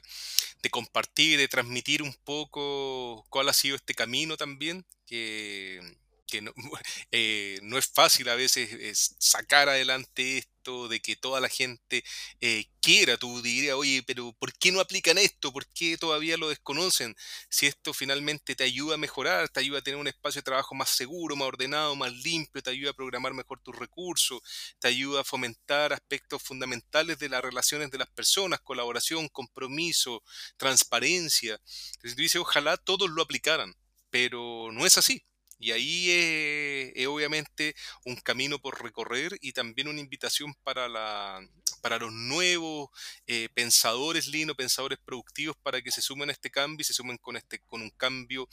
de, 0.61 0.69
compartir, 0.69 1.39
de 1.39 1.47
transmitir 1.47 2.03
un 2.03 2.13
poco 2.25 3.25
cuál 3.29 3.47
ha 3.47 3.53
sido 3.53 3.77
este 3.77 3.93
camino 3.93 4.35
también, 4.35 4.85
que 5.05 5.79
que 6.27 6.41
no, 6.41 6.53
eh, 7.11 7.59
no, 7.63 7.77
es 7.77 7.87
fácil 7.87 8.29
a 8.29 8.35
veces 8.35 9.15
sacar 9.19 9.69
adelante 9.69 10.37
esto, 10.37 10.57
de 10.89 10.99
que 10.99 11.15
toda 11.15 11.39
la 11.39 11.47
gente 11.47 12.03
eh, 12.41 12.65
quiera, 12.81 13.17
tú 13.17 13.41
dirías, 13.41 13.75
oye, 13.75 14.03
pero 14.05 14.33
¿por 14.33 14.51
qué 14.53 14.71
no 14.71 14.81
aplican 14.81 15.17
esto? 15.17 15.53
¿Por 15.53 15.65
qué 15.67 15.97
todavía 15.97 16.35
lo 16.37 16.49
desconocen? 16.49 17.15
Si 17.49 17.67
esto 17.67 17.93
finalmente 17.93 18.55
te 18.55 18.65
ayuda 18.65 18.95
a 18.95 18.97
mejorar, 18.97 19.47
te 19.49 19.61
ayuda 19.61 19.79
a 19.79 19.81
tener 19.81 19.99
un 19.99 20.07
espacio 20.07 20.39
de 20.39 20.43
trabajo 20.43 20.75
más 20.75 20.89
seguro, 20.89 21.35
más 21.37 21.47
ordenado, 21.47 21.95
más 21.95 22.11
limpio, 22.11 22.61
te 22.61 22.69
ayuda 22.69 22.91
a 22.91 22.93
programar 22.93 23.33
mejor 23.33 23.61
tus 23.61 23.75
recursos, 23.75 24.41
te 24.79 24.89
ayuda 24.89 25.21
a 25.21 25.23
fomentar 25.23 25.93
aspectos 25.93 26.43
fundamentales 26.43 27.17
de 27.19 27.29
las 27.29 27.41
relaciones 27.41 27.89
de 27.91 27.99
las 27.99 28.09
personas, 28.09 28.59
colaboración, 28.61 29.29
compromiso, 29.29 30.21
transparencia. 30.57 31.59
Entonces 31.95 32.15
tú 32.15 32.21
dices, 32.21 32.41
ojalá 32.41 32.77
todos 32.77 33.09
lo 33.09 33.21
aplicaran, 33.21 33.73
pero 34.09 34.69
no 34.71 34.85
es 34.85 34.97
así. 34.97 35.23
Y 35.59 35.71
ahí 35.71 36.09
es, 36.95 37.07
obviamente 37.07 37.75
un 38.05 38.15
camino 38.15 38.59
por 38.59 38.83
recorrer 38.83 39.37
y 39.41 39.53
también 39.53 39.87
una 39.87 39.99
invitación 39.99 40.53
para, 40.63 40.87
la, 40.87 41.39
para 41.81 41.97
los 41.97 42.11
nuevos 42.13 42.89
eh, 43.25 43.49
pensadores 43.53 44.27
Lino, 44.27 44.55
pensadores 44.55 44.99
productivos, 45.03 45.55
para 45.63 45.81
que 45.81 45.91
se 45.91 46.01
sumen 46.01 46.29
a 46.29 46.33
este 46.33 46.51
cambio 46.51 46.81
y 46.81 46.85
se 46.85 46.93
sumen 46.93 47.17
con, 47.17 47.37
este, 47.37 47.59
con 47.59 47.81
un 47.81 47.89
cambio, 47.89 48.47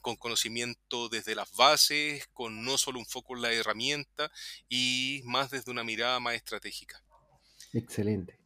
con 0.00 0.16
conocimiento 0.16 1.08
desde 1.08 1.34
las 1.34 1.50
bases, 1.56 2.26
con 2.32 2.62
no 2.62 2.76
solo 2.76 2.98
un 2.98 3.06
foco 3.06 3.36
en 3.36 3.42
la 3.42 3.52
herramienta 3.52 4.30
y 4.68 5.22
más 5.24 5.50
desde 5.50 5.70
una 5.70 5.84
mirada 5.84 6.20
más 6.20 6.34
estratégica. 6.34 7.02
Excelente, 7.72 8.38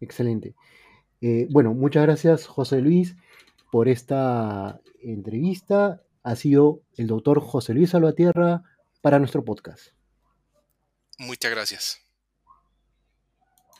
excelente. 0.00 0.54
Eh, 1.20 1.46
bueno, 1.50 1.74
muchas 1.74 2.02
gracias 2.02 2.46
José 2.46 2.80
Luis 2.80 3.14
por 3.70 3.88
esta 3.88 4.80
entrevista 5.02 6.02
ha 6.22 6.36
sido 6.36 6.82
el 6.96 7.06
doctor 7.06 7.40
José 7.40 7.74
Luis 7.74 7.90
Salvatierra 7.90 8.62
para 9.00 9.18
nuestro 9.18 9.44
podcast. 9.44 9.88
Muchas 11.18 11.50
gracias. 11.50 12.09